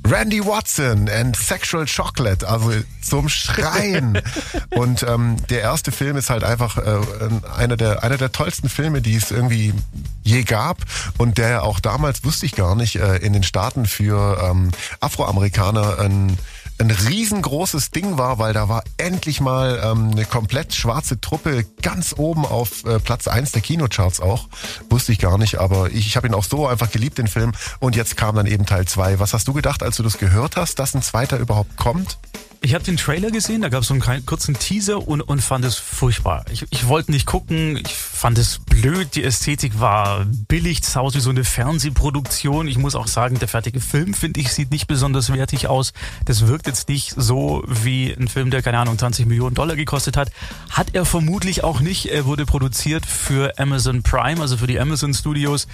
Randy 0.08 0.44
Watson 0.44 1.08
and 1.08 1.36
Sexual 1.36 1.84
Chocolate, 1.84 2.46
also 2.46 2.72
zum 3.02 3.28
Schreien. 3.28 4.20
und 4.70 5.02
ähm, 5.02 5.36
der 5.50 5.62
erste 5.62 5.90
Film 5.90 6.16
ist 6.16 6.30
halt 6.30 6.44
einfach 6.44 6.78
äh, 6.78 7.00
einer 7.56 7.76
der 7.76 8.04
einer 8.04 8.16
der 8.16 8.30
tollsten 8.30 8.68
Filme, 8.68 9.02
die 9.02 9.16
es 9.16 9.32
irgendwie 9.32 9.74
je 10.22 10.44
gab 10.44 10.78
und 11.18 11.38
der 11.38 11.64
auch 11.64 11.80
damals 11.80 12.24
wusste 12.24 12.46
ich 12.46 12.54
gar 12.54 12.76
nicht 12.76 12.96
äh, 12.96 13.16
in 13.16 13.32
den 13.32 13.42
Staaten 13.42 13.86
für 13.86 14.38
ähm, 14.48 14.70
Afroamerikaner 15.00 15.98
ein 15.98 16.38
ein 16.78 16.90
riesengroßes 16.90 17.90
Ding 17.90 18.18
war, 18.18 18.38
weil 18.38 18.52
da 18.52 18.68
war 18.68 18.84
endlich 18.98 19.40
mal 19.40 19.80
ähm, 19.82 20.10
eine 20.10 20.24
komplett 20.24 20.74
schwarze 20.74 21.20
Truppe 21.20 21.64
ganz 21.82 22.14
oben 22.16 22.44
auf 22.44 22.84
äh, 22.84 22.98
Platz 22.98 23.28
eins 23.28 23.52
der 23.52 23.62
Kinocharts 23.62 24.20
auch. 24.20 24.48
Wusste 24.90 25.12
ich 25.12 25.18
gar 25.18 25.38
nicht, 25.38 25.58
aber 25.58 25.90
ich, 25.90 26.06
ich 26.06 26.16
habe 26.16 26.26
ihn 26.26 26.34
auch 26.34 26.44
so 26.44 26.66
einfach 26.66 26.90
geliebt, 26.90 27.18
den 27.18 27.28
Film. 27.28 27.52
Und 27.80 27.96
jetzt 27.96 28.16
kam 28.16 28.36
dann 28.36 28.46
eben 28.46 28.66
Teil 28.66 28.86
zwei. 28.86 29.18
Was 29.18 29.32
hast 29.32 29.48
du 29.48 29.52
gedacht, 29.52 29.82
als 29.82 29.96
du 29.96 30.02
das 30.02 30.18
gehört 30.18 30.56
hast, 30.56 30.78
dass 30.78 30.94
ein 30.94 31.02
zweiter 31.02 31.38
überhaupt 31.38 31.76
kommt? 31.76 32.18
Ich 32.62 32.74
habe 32.74 32.82
den 32.82 32.96
Trailer 32.96 33.30
gesehen, 33.30 33.62
da 33.62 33.68
gab 33.68 33.82
es 33.82 33.88
so 33.88 33.94
einen 33.94 34.26
kurzen 34.26 34.58
Teaser 34.58 35.06
und, 35.06 35.20
und 35.20 35.40
fand 35.40 35.64
es 35.64 35.76
furchtbar. 35.76 36.44
Ich, 36.50 36.66
ich 36.70 36.88
wollte 36.88 37.12
nicht 37.12 37.26
gucken, 37.26 37.76
ich 37.76 37.94
fand 38.16 38.38
es 38.38 38.58
blöd, 38.58 39.14
die 39.14 39.24
Ästhetik 39.24 39.78
war 39.78 40.24
billig, 40.48 40.80
es 40.82 40.96
aus 40.96 41.14
wie 41.14 41.20
so 41.20 41.30
eine 41.30 41.44
Fernsehproduktion. 41.44 42.66
Ich 42.66 42.78
muss 42.78 42.94
auch 42.94 43.06
sagen, 43.06 43.38
der 43.38 43.48
fertige 43.48 43.80
Film, 43.80 44.14
finde 44.14 44.40
ich, 44.40 44.52
sieht 44.52 44.70
nicht 44.70 44.86
besonders 44.86 45.32
wertig 45.32 45.68
aus. 45.68 45.92
Das 46.24 46.46
wirkt 46.46 46.66
jetzt 46.66 46.88
nicht 46.88 47.14
so 47.16 47.62
wie 47.66 48.12
ein 48.12 48.28
Film, 48.28 48.50
der, 48.50 48.62
keine 48.62 48.78
Ahnung, 48.78 48.98
20 48.98 49.26
Millionen 49.26 49.54
Dollar 49.54 49.76
gekostet 49.76 50.16
hat. 50.16 50.30
Hat 50.70 50.94
er 50.94 51.04
vermutlich 51.04 51.62
auch 51.62 51.80
nicht. 51.80 52.06
Er 52.06 52.24
wurde 52.24 52.46
produziert 52.46 53.06
für 53.06 53.58
Amazon 53.58 54.02
Prime, 54.02 54.40
also 54.40 54.56
für 54.56 54.66
die 54.66 54.80
Amazon 54.80 55.14
Studios. 55.14 55.68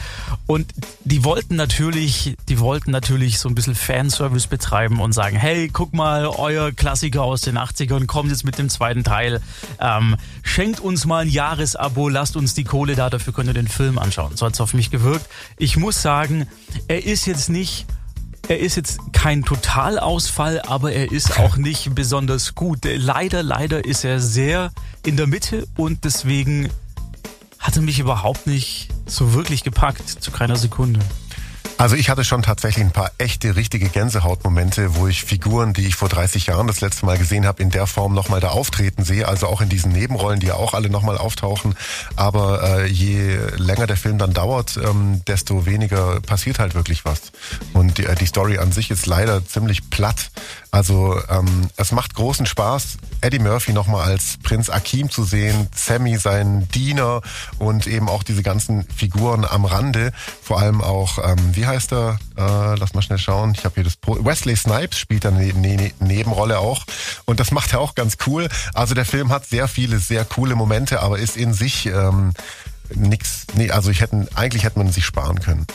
Und 0.47 0.73
die 1.05 1.25
wollten 1.25 1.57
natürlich, 1.57 2.37
die 2.49 2.59
wollten 2.59 2.91
natürlich 2.91 3.39
so 3.39 3.49
ein 3.49 3.55
bisschen 3.55 3.75
Fanservice 3.75 4.49
betreiben 4.49 5.01
und 5.01 5.13
sagen, 5.13 5.37
hey, 5.37 5.69
guck 5.73 5.95
mal, 5.95 6.27
euer 6.27 6.73
Klassiker 6.73 7.23
aus 7.23 7.43
den 7.43 7.57
80ern 7.57 8.07
kommt 8.07 8.31
jetzt 8.31 8.45
mit 8.45 8.59
dem 8.59 8.69
zweiten 8.69 9.05
Teil. 9.05 9.41
Ähm, 9.81 10.17
schenkt 10.43 10.81
uns 10.81 11.07
mal 11.07 11.23
ein 11.23 11.29
Jahresabo, 11.29 12.09
lasst 12.09 12.37
uns 12.37 12.42
die 12.45 12.65
Kohle 12.65 12.95
da, 12.95 13.11
dafür 13.11 13.33
könnt 13.33 13.49
ihr 13.49 13.55
den 13.55 13.69
Film 13.69 13.99
anschauen. 13.99 14.37
So 14.37 14.47
hat 14.47 14.55
es 14.55 14.61
auf 14.61 14.75
mich 14.75 14.91
gewirkt. 14.91 15.27
Ich 15.57 15.77
muss 15.77 16.03
sagen, 16.03 16.47
er 16.89 17.05
ist 17.05 17.27
jetzt 17.27 17.49
nicht 17.49 17.87
er 18.49 18.59
ist 18.59 18.77
jetzt 18.77 18.99
kein 19.13 19.45
Totalausfall, 19.45 20.63
aber 20.63 20.93
er 20.93 21.13
ist 21.13 21.39
auch 21.39 21.57
nicht 21.57 21.95
besonders 21.95 22.55
gut. 22.55 22.81
Leider, 22.85 23.43
leider 23.43 23.85
ist 23.85 24.05
er 24.05 24.21
sehr 24.21 24.73
in 25.07 25.17
der 25.17 25.27
Mitte 25.27 25.67
und 25.77 26.05
deswegen 26.05 26.69
hat 27.59 27.77
er 27.77 27.83
mich 27.83 28.01
überhaupt 28.01 28.47
nicht 28.47 28.89
so 29.07 29.35
wirklich 29.35 29.63
gepackt, 29.63 30.09
zu 30.09 30.33
keiner 30.33 30.57
Sekunde. 30.57 31.01
Also 31.79 31.97
ich 31.97 32.11
hatte 32.11 32.23
schon 32.25 32.43
tatsächlich 32.43 32.85
ein 32.85 32.93
paar 32.93 33.11
echte, 33.19 33.57
richtige 33.57 33.89
Gänsehautmomente, 33.89 34.95
wo 34.95 35.09
ich 35.09 35.25
Figuren, 35.25 35.73
die 35.73 35.87
ich 35.87 35.97
vor 35.97 36.09
30 36.09 36.47
Jahren 36.47 36.69
das 36.69 36.81
letzte 36.81 37.05
Mal 37.07 37.19
gesehen 37.19 37.45
habe, 37.45 37.61
in 37.61 37.71
der 37.71 37.89
Form 37.89 38.15
nochmal 38.15 38.39
da 38.39 38.51
auftreten 38.51 39.05
sehe. 39.05 39.27
Also 39.27 39.49
auch 39.49 39.61
in 39.61 39.69
diesen 39.69 39.91
Nebenrollen, 39.91 40.39
die 40.39 40.47
ja 40.47 40.55
auch 40.55 40.75
alle 40.75 40.91
nochmal 40.91 41.19
auftauchen. 41.19 41.75
Aber 42.15 42.63
äh, 42.63 42.87
je 42.87 43.37
länger 43.57 43.89
der 43.89 43.97
Film 43.97 44.19
dann 44.19 44.33
dauert, 44.33 44.77
ähm, 44.77 45.23
desto 45.27 45.67
weniger 45.67 46.21
passiert 46.21 46.61
halt 46.61 46.75
wirklich 46.75 47.05
was. 47.05 47.33
Und 47.73 47.99
die, 47.99 48.05
äh, 48.05 48.15
die 48.15 48.27
Story 48.27 48.59
an 48.59 48.71
sich 48.71 48.91
ist 48.91 49.07
leider 49.07 49.45
ziemlich 49.45 49.91
platt. 49.91 50.31
Also 50.71 51.21
ähm, 51.29 51.69
es 51.77 51.93
macht 51.93 52.15
großen 52.15 52.47
Spaß, 52.47 52.97
Eddie 53.21 53.41
Murphy 53.41 53.75
nochmal 53.75 54.09
als 54.09 54.39
Prinz 54.43 54.71
Akim 54.71 55.11
zu 55.11 55.23
sehen, 55.23 55.69
Sammy 55.75 56.17
sein 56.17 56.67
Diener 56.69 57.21
und 57.59 57.87
eben 57.87 58.09
auch 58.09 58.23
diese 58.23 58.43
ganzen 58.43 58.87
Figuren 58.97 59.45
am 59.45 59.67
Rande. 59.67 60.13
Vor 60.43 60.61
allem 60.61 60.81
auch, 60.81 61.19
ähm, 61.19 61.52
wie 61.57 61.67
heißt 61.67 61.93
er? 61.93 62.19
Äh, 62.37 62.77
lass 62.79 62.95
mal 62.95 63.03
schnell 63.03 63.19
schauen. 63.19 63.55
Ich 63.57 63.65
habe 63.65 63.75
hier 63.77 63.85
das 63.85 63.97
Pro 63.97 64.25
Wesley 64.25 64.57
Snipes 64.57 64.99
spielt 64.99 65.27
eine 65.27 65.53
ne 65.55 65.93
Nebenrolle 66.01 66.59
auch 66.59 66.85
und 67.25 67.41
das 67.41 67.51
macht 67.51 67.73
er 67.73 67.81
auch 67.81 67.95
ganz 67.95 68.17
cool. 68.27 68.49
Also 68.75 68.95
der 68.95 69.05
Film 69.05 69.31
hat 69.31 69.47
sehr 69.47 69.69
viele 69.69 69.99
sehr 69.99 70.25
coole 70.25 70.55
Momente, 70.55 71.01
aber 71.01 71.19
ist 71.19 71.37
in 71.37 71.53
sich 71.55 71.87
ähm, 71.87 72.33
nix, 72.95 73.47
nee, 73.55 73.71
also 73.71 73.91
ich 73.91 74.01
hätten, 74.01 74.29
eigentlich 74.35 74.65
hätte 74.65 74.79
man 74.79 74.91
sich 74.91 75.05
sparen 75.05 75.41
können. 75.41 75.67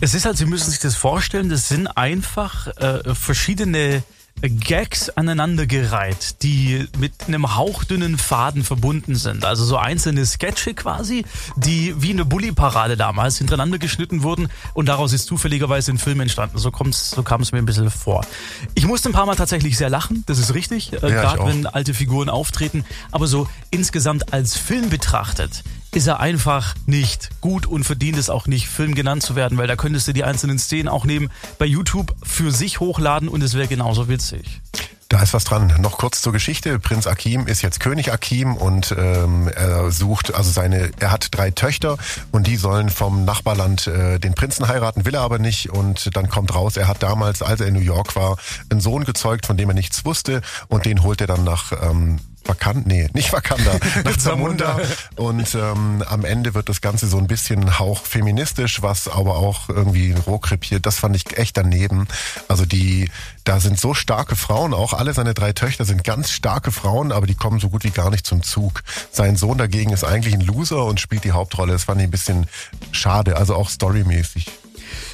Es 0.00 0.14
ist 0.14 0.24
halt, 0.24 0.36
Sie 0.36 0.46
müssen 0.46 0.70
sich 0.70 0.80
das 0.80 0.96
vorstellen, 0.96 1.48
das 1.48 1.68
sind 1.68 1.86
einfach 1.86 2.66
äh, 2.76 3.14
verschiedene 3.14 4.02
Gags 4.48 5.10
aneinandergereiht, 5.10 6.42
die 6.42 6.88
mit 6.98 7.12
einem 7.26 7.56
hauchdünnen 7.56 8.18
Faden 8.18 8.64
verbunden 8.64 9.14
sind. 9.14 9.44
Also 9.44 9.64
so 9.64 9.76
einzelne 9.76 10.24
Sketche 10.26 10.74
quasi, 10.74 11.24
die 11.56 11.94
wie 11.98 12.10
eine 12.10 12.24
Bully-Parade 12.24 12.96
damals 12.96 13.38
hintereinander 13.38 13.78
geschnitten 13.78 14.22
wurden 14.22 14.48
und 14.74 14.86
daraus 14.86 15.12
ist 15.12 15.26
zufälligerweise 15.26 15.92
ein 15.92 15.98
Film 15.98 16.20
entstanden. 16.20 16.58
So, 16.58 16.70
kommt's, 16.70 17.10
so 17.10 17.22
kam 17.22 17.40
es 17.40 17.52
mir 17.52 17.58
ein 17.58 17.66
bisschen 17.66 17.90
vor. 17.90 18.26
Ich 18.74 18.86
musste 18.86 19.08
ein 19.08 19.12
paar 19.12 19.26
Mal 19.26 19.36
tatsächlich 19.36 19.76
sehr 19.76 19.90
lachen, 19.90 20.24
das 20.26 20.38
ist 20.38 20.54
richtig, 20.54 20.92
äh, 20.92 20.96
ja, 21.00 21.08
gerade 21.08 21.46
wenn 21.46 21.66
alte 21.66 21.94
Figuren 21.94 22.28
auftreten. 22.28 22.84
Aber 23.10 23.26
so 23.26 23.48
insgesamt 23.70 24.32
als 24.32 24.56
Film 24.56 24.90
betrachtet 24.90 25.62
ist 25.94 26.08
er 26.08 26.18
einfach 26.18 26.74
nicht 26.86 27.30
gut 27.40 27.66
und 27.66 27.84
verdient 27.84 28.18
es 28.18 28.28
auch 28.28 28.46
nicht, 28.46 28.68
Film 28.68 28.94
genannt 28.94 29.22
zu 29.22 29.36
werden, 29.36 29.56
weil 29.58 29.68
da 29.68 29.76
könntest 29.76 30.08
du 30.08 30.12
die 30.12 30.24
einzelnen 30.24 30.58
Szenen 30.58 30.88
auch 30.88 31.04
nehmen, 31.04 31.30
bei 31.58 31.66
YouTube 31.66 32.14
für 32.22 32.50
sich 32.50 32.80
hochladen 32.80 33.28
und 33.28 33.42
es 33.42 33.54
wäre 33.54 33.68
genauso 33.68 34.08
witzig. 34.08 34.60
Da 35.08 35.22
ist 35.22 35.34
was 35.34 35.44
dran. 35.44 35.72
Noch 35.80 35.98
kurz 35.98 36.22
zur 36.22 36.32
Geschichte. 36.32 36.80
Prinz 36.80 37.06
Akim 37.06 37.46
ist 37.46 37.62
jetzt 37.62 37.78
König 37.78 38.12
Akim 38.12 38.56
und 38.56 38.92
ähm, 38.98 39.48
er 39.48 39.92
sucht, 39.92 40.34
also 40.34 40.50
seine, 40.50 40.90
er 40.98 41.12
hat 41.12 41.28
drei 41.30 41.52
Töchter 41.52 41.98
und 42.32 42.48
die 42.48 42.56
sollen 42.56 42.88
vom 42.88 43.24
Nachbarland 43.24 43.86
äh, 43.86 44.18
den 44.18 44.34
Prinzen 44.34 44.66
heiraten, 44.66 45.04
will 45.04 45.14
er 45.14 45.20
aber 45.20 45.38
nicht 45.38 45.70
und 45.70 46.16
dann 46.16 46.28
kommt 46.28 46.54
raus, 46.54 46.76
er 46.76 46.88
hat 46.88 47.02
damals, 47.04 47.42
als 47.42 47.60
er 47.60 47.68
in 47.68 47.74
New 47.74 47.80
York 47.80 48.16
war, 48.16 48.38
einen 48.70 48.80
Sohn 48.80 49.04
gezeugt, 49.04 49.46
von 49.46 49.56
dem 49.56 49.70
er 49.70 49.74
nichts 49.74 50.04
wusste 50.04 50.40
und 50.66 50.86
den 50.86 51.04
holt 51.04 51.20
er 51.20 51.28
dann 51.28 51.44
nach 51.44 51.70
ähm, 51.70 52.18
Wakanda, 52.46 52.82
nee, 52.86 53.08
nicht 53.12 53.32
Wakanda, 53.32 53.78
nach 54.04 54.16
Zamunda. 54.16 54.78
Und 55.16 55.54
ähm, 55.54 56.02
am 56.06 56.24
Ende 56.24 56.54
wird 56.54 56.68
das 56.68 56.80
Ganze 56.80 57.06
so 57.06 57.18
ein 57.18 57.26
bisschen 57.26 57.78
hauch 57.78 58.04
feministisch, 58.04 58.82
was 58.82 59.08
aber 59.08 59.36
auch 59.36 59.68
irgendwie 59.68 60.12
rohkrepiert. 60.12 60.86
Das 60.86 60.98
fand 60.98 61.16
ich 61.16 61.36
echt 61.38 61.56
daneben. 61.56 62.06
Also 62.48 62.66
die, 62.66 63.10
da 63.44 63.60
sind 63.60 63.78
so 63.78 63.94
starke 63.94 64.36
Frauen, 64.36 64.74
auch 64.74 64.92
alle 64.92 65.14
seine 65.14 65.34
drei 65.34 65.52
Töchter 65.52 65.84
sind 65.84 66.04
ganz 66.04 66.30
starke 66.30 66.72
Frauen, 66.72 67.12
aber 67.12 67.26
die 67.26 67.34
kommen 67.34 67.60
so 67.60 67.68
gut 67.68 67.84
wie 67.84 67.90
gar 67.90 68.10
nicht 68.10 68.26
zum 68.26 68.42
Zug. 68.42 68.82
Sein 69.10 69.36
Sohn 69.36 69.58
dagegen 69.58 69.92
ist 69.92 70.04
eigentlich 70.04 70.34
ein 70.34 70.40
Loser 70.40 70.84
und 70.84 71.00
spielt 71.00 71.24
die 71.24 71.32
Hauptrolle. 71.32 71.72
Das 71.72 71.84
fand 71.84 72.00
ich 72.00 72.08
ein 72.08 72.10
bisschen 72.10 72.46
schade, 72.92 73.36
also 73.36 73.54
auch 73.54 73.68
storymäßig. 73.68 74.46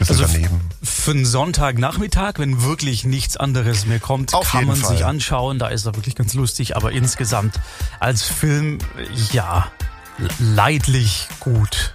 Also 0.01 0.25
daneben. 0.25 0.61
für 0.83 1.11
einen 1.13 1.25
Sonntagnachmittag, 1.27 2.35
wenn 2.39 2.63
wirklich 2.63 3.05
nichts 3.05 3.37
anderes 3.37 3.87
mehr 3.87 4.01
kommt, 4.01 4.35
Auf 4.35 4.51
kann 4.51 4.67
man 4.67 4.77
Fall. 4.77 4.97
sich 4.97 5.05
anschauen. 5.05 5.59
Da 5.59 5.69
ist 5.69 5.87
er 5.87 5.95
wirklich 5.97 6.15
ganz 6.15 6.35
lustig. 6.35 6.77
Aber 6.77 6.93
insgesamt 6.93 7.55
als 8.01 8.23
Film, 8.23 8.79
ja, 9.33 9.71
leidlich 10.39 11.29
gut, 11.41 11.95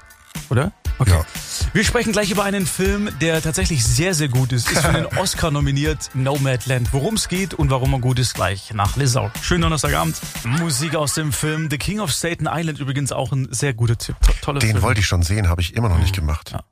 oder? 0.50 0.71
Okay. 0.98 1.12
Ja. 1.12 1.26
Wir 1.74 1.84
sprechen 1.84 2.13
gleich 2.13 2.32
über 2.32 2.45
einen 2.45 2.65
Film, 2.65 3.10
der 3.19 3.41
tatsächlich 3.41 3.84
sehr, 3.84 4.13
sehr 4.13 4.30
gut 4.30 4.54
ist. 4.54 4.71
Ist 4.71 4.80
für 4.80 4.93
den 4.93 5.06
Oscar 5.17 5.52
nominiert, 5.52 6.10
Nomadland. 6.13 6.93
Worum 6.93 7.15
es 7.15 7.28
geht 7.28 7.54
und 7.54 7.69
warum 7.69 7.91
er 7.93 8.00
gut 8.00 8.17
ist, 8.17 8.34
gleich 8.34 8.74
nach 8.74 8.95
Lissau. 8.95 9.30
Schönen 9.41 9.63
Donnerstagabend. 9.63 10.15
Musik 10.45 10.95
aus 10.95 11.13
dem 11.13 11.34
Film 11.34 11.67
The 11.69 11.78
King 11.78 12.00
of 12.00 12.12
Staten 12.12 12.48
Island 12.50 12.80
übrigens 12.80 13.12
auch 13.12 13.34
ein 13.34 13.50
sehr 13.52 13.74
guter 13.74 13.98
Tipp. 13.98 14.15
To 14.21 14.32
toller 14.41 14.60
Den 14.60 14.71
Film. 14.71 14.84
wollte 14.84 15.02
ich 15.02 15.06
schon 15.08 15.21
sehen, 15.21 15.50
habe 15.50 15.60
ich 15.62 15.76
immer 15.76 15.89
noch 15.89 15.98
nicht 16.00 16.15
gemacht. 16.15 16.52
Ja. 16.54 16.63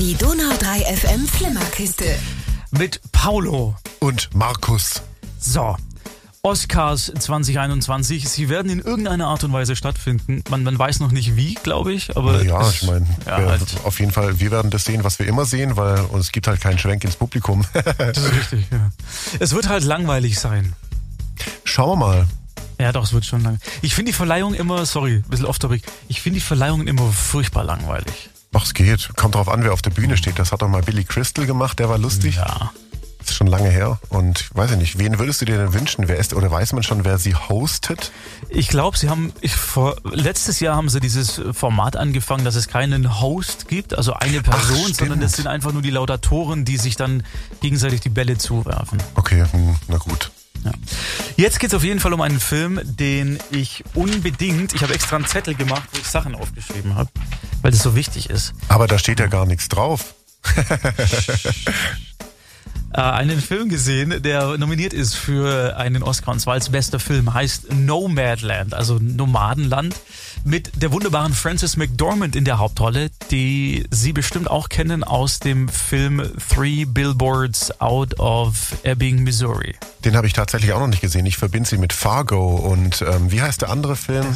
Die 0.00 0.14
Donau 0.14 0.52
3 0.58 0.96
FM 0.96 1.26
Flimmerkiste. 1.28 2.18
Mit 2.72 3.00
Paulo. 3.12 3.76
Und 4.00 4.30
Markus. 4.34 5.02
So. 5.38 5.76
Oscars 6.42 7.12
2021, 7.16 8.28
sie 8.28 8.48
werden 8.48 8.68
in 8.72 8.80
irgendeiner 8.80 9.28
Art 9.28 9.44
und 9.44 9.52
Weise 9.52 9.76
stattfinden. 9.76 10.42
Man, 10.50 10.64
man 10.64 10.76
weiß 10.76 10.98
noch 10.98 11.12
nicht 11.12 11.36
wie, 11.36 11.54
glaube 11.54 11.92
ich, 11.92 12.16
aber. 12.16 12.42
Ja, 12.42 12.62
es- 12.62 12.82
ich 12.82 12.88
meine, 12.88 13.06
Ja, 13.26 13.36
halt. 13.36 13.62
auf 13.84 14.00
jeden 14.00 14.10
Fall, 14.10 14.40
wir 14.40 14.50
werden 14.50 14.70
das 14.72 14.84
sehen, 14.84 15.04
was 15.04 15.20
wir 15.20 15.26
immer 15.26 15.44
sehen, 15.44 15.76
weil 15.76 16.00
es 16.18 16.32
gibt 16.32 16.48
halt 16.48 16.60
keinen 16.60 16.78
Schwenk 16.80 17.04
ins 17.04 17.14
Publikum. 17.14 17.64
Das 17.72 18.16
ist 18.18 18.32
richtig, 18.32 18.66
ja. 18.72 18.90
Es 19.38 19.52
wird 19.52 19.68
halt 19.68 19.84
langweilig 19.84 20.40
sein. 20.40 20.72
Schauen 21.62 21.90
wir 22.00 22.06
mal. 22.06 22.26
Ja, 22.80 22.90
doch, 22.90 23.04
es 23.04 23.12
wird 23.12 23.24
schon 23.24 23.42
lang. 23.42 23.60
Ich 23.82 23.94
finde 23.94 24.10
die 24.10 24.16
Verleihung 24.16 24.54
immer, 24.54 24.84
sorry, 24.84 25.16
ein 25.16 25.22
bisschen 25.30 25.46
off-topic, 25.46 25.86
ich 26.08 26.20
finde 26.22 26.40
die 26.40 26.44
Verleihungen 26.44 26.88
immer 26.88 27.12
furchtbar 27.12 27.62
langweilig. 27.62 28.30
Ach, 28.52 28.64
es 28.64 28.74
geht. 28.74 29.10
Kommt 29.16 29.34
drauf 29.34 29.48
an, 29.48 29.64
wer 29.64 29.72
auf 29.72 29.82
der 29.82 29.90
Bühne 29.90 30.16
steht. 30.16 30.38
Das 30.38 30.52
hat 30.52 30.62
doch 30.62 30.68
mal 30.68 30.82
Billy 30.82 31.04
Crystal 31.04 31.46
gemacht, 31.46 31.78
der 31.78 31.88
war 31.88 31.98
lustig. 31.98 32.36
Ja. 32.36 32.70
Das 33.18 33.30
ist 33.30 33.36
schon 33.36 33.46
lange 33.46 33.70
her. 33.70 34.00
Und 34.08 34.50
weiß 34.54 34.72
ich 34.72 34.78
nicht, 34.78 34.98
wen 34.98 35.18
würdest 35.20 35.40
du 35.40 35.44
dir 35.44 35.56
denn 35.56 35.72
wünschen? 35.72 36.08
Wer 36.08 36.16
ist, 36.16 36.34
oder 36.34 36.50
weiß 36.50 36.72
man 36.72 36.82
schon, 36.82 37.04
wer 37.04 37.18
sie 37.18 37.36
hostet? 37.36 38.10
Ich 38.48 38.66
glaube, 38.66 38.98
sie 38.98 39.08
haben, 39.08 39.32
ich, 39.40 39.54
vor, 39.54 39.96
letztes 40.04 40.58
Jahr 40.58 40.74
haben 40.74 40.88
sie 40.88 40.98
dieses 40.98 41.40
Format 41.52 41.94
angefangen, 41.94 42.44
dass 42.44 42.56
es 42.56 42.66
keinen 42.66 43.20
Host 43.20 43.68
gibt, 43.68 43.94
also 43.94 44.14
eine 44.14 44.42
Person, 44.42 44.76
stimmt. 44.76 44.96
sondern 44.96 45.20
das 45.20 45.34
sind 45.34 45.46
einfach 45.46 45.72
nur 45.72 45.82
die 45.82 45.90
Laudatoren, 45.90 46.64
die 46.64 46.78
sich 46.78 46.96
dann 46.96 47.22
gegenseitig 47.60 48.00
die 48.00 48.08
Bälle 48.08 48.38
zuwerfen. 48.38 49.00
Okay, 49.14 49.44
hm, 49.52 49.76
na 49.86 49.98
gut. 49.98 50.32
Ja. 50.64 50.72
Jetzt 51.36 51.58
geht 51.60 51.70
es 51.70 51.74
auf 51.74 51.84
jeden 51.84 52.00
Fall 52.00 52.12
um 52.12 52.20
einen 52.20 52.40
Film, 52.40 52.80
den 52.84 53.38
ich 53.50 53.84
unbedingt, 53.94 54.74
ich 54.74 54.82
habe 54.82 54.94
extra 54.94 55.16
einen 55.16 55.26
Zettel 55.26 55.54
gemacht, 55.54 55.88
wo 55.92 55.98
ich 55.98 56.06
Sachen 56.06 56.34
aufgeschrieben 56.34 56.94
habe, 56.94 57.10
weil 57.62 57.70
das 57.70 57.82
so 57.82 57.96
wichtig 57.96 58.30
ist. 58.30 58.52
Aber 58.68 58.86
da 58.86 58.98
steht 58.98 59.20
ja 59.20 59.26
gar 59.26 59.46
nichts 59.46 59.68
drauf. 59.68 60.14
Äh, 62.94 63.00
einen 63.00 63.40
Film 63.40 63.68
gesehen, 63.68 64.22
der 64.22 64.58
nominiert 64.58 64.92
ist 64.92 65.14
für 65.14 65.76
einen 65.76 66.02
Oscar 66.02 66.32
und 66.32 66.40
zwar 66.40 66.54
als 66.54 66.68
bester 66.68 66.98
Film, 66.98 67.32
heißt 67.32 67.72
Nomadland, 67.72 68.74
also 68.74 68.98
Nomadenland, 69.00 69.94
mit 70.44 70.82
der 70.82 70.92
wunderbaren 70.92 71.32
Frances 71.32 71.76
McDormand 71.76 72.36
in 72.36 72.44
der 72.44 72.58
Hauptrolle, 72.58 73.10
die 73.30 73.84
Sie 73.90 74.12
bestimmt 74.12 74.50
auch 74.50 74.68
kennen 74.68 75.04
aus 75.04 75.38
dem 75.38 75.68
Film 75.68 76.22
Three 76.52 76.84
Billboards 76.84 77.80
Out 77.80 78.18
of 78.18 78.76
Ebbing, 78.82 79.22
Missouri. 79.22 79.74
Den 80.04 80.16
habe 80.16 80.26
ich 80.26 80.32
tatsächlich 80.34 80.72
auch 80.72 80.80
noch 80.80 80.88
nicht 80.88 81.00
gesehen. 81.00 81.24
Ich 81.26 81.38
verbinde 81.38 81.68
sie 81.68 81.78
mit 81.78 81.92
Fargo 81.92 82.56
und 82.56 83.02
ähm, 83.02 83.30
wie 83.32 83.40
heißt 83.40 83.62
der 83.62 83.70
andere 83.70 83.96
Film, 83.96 84.26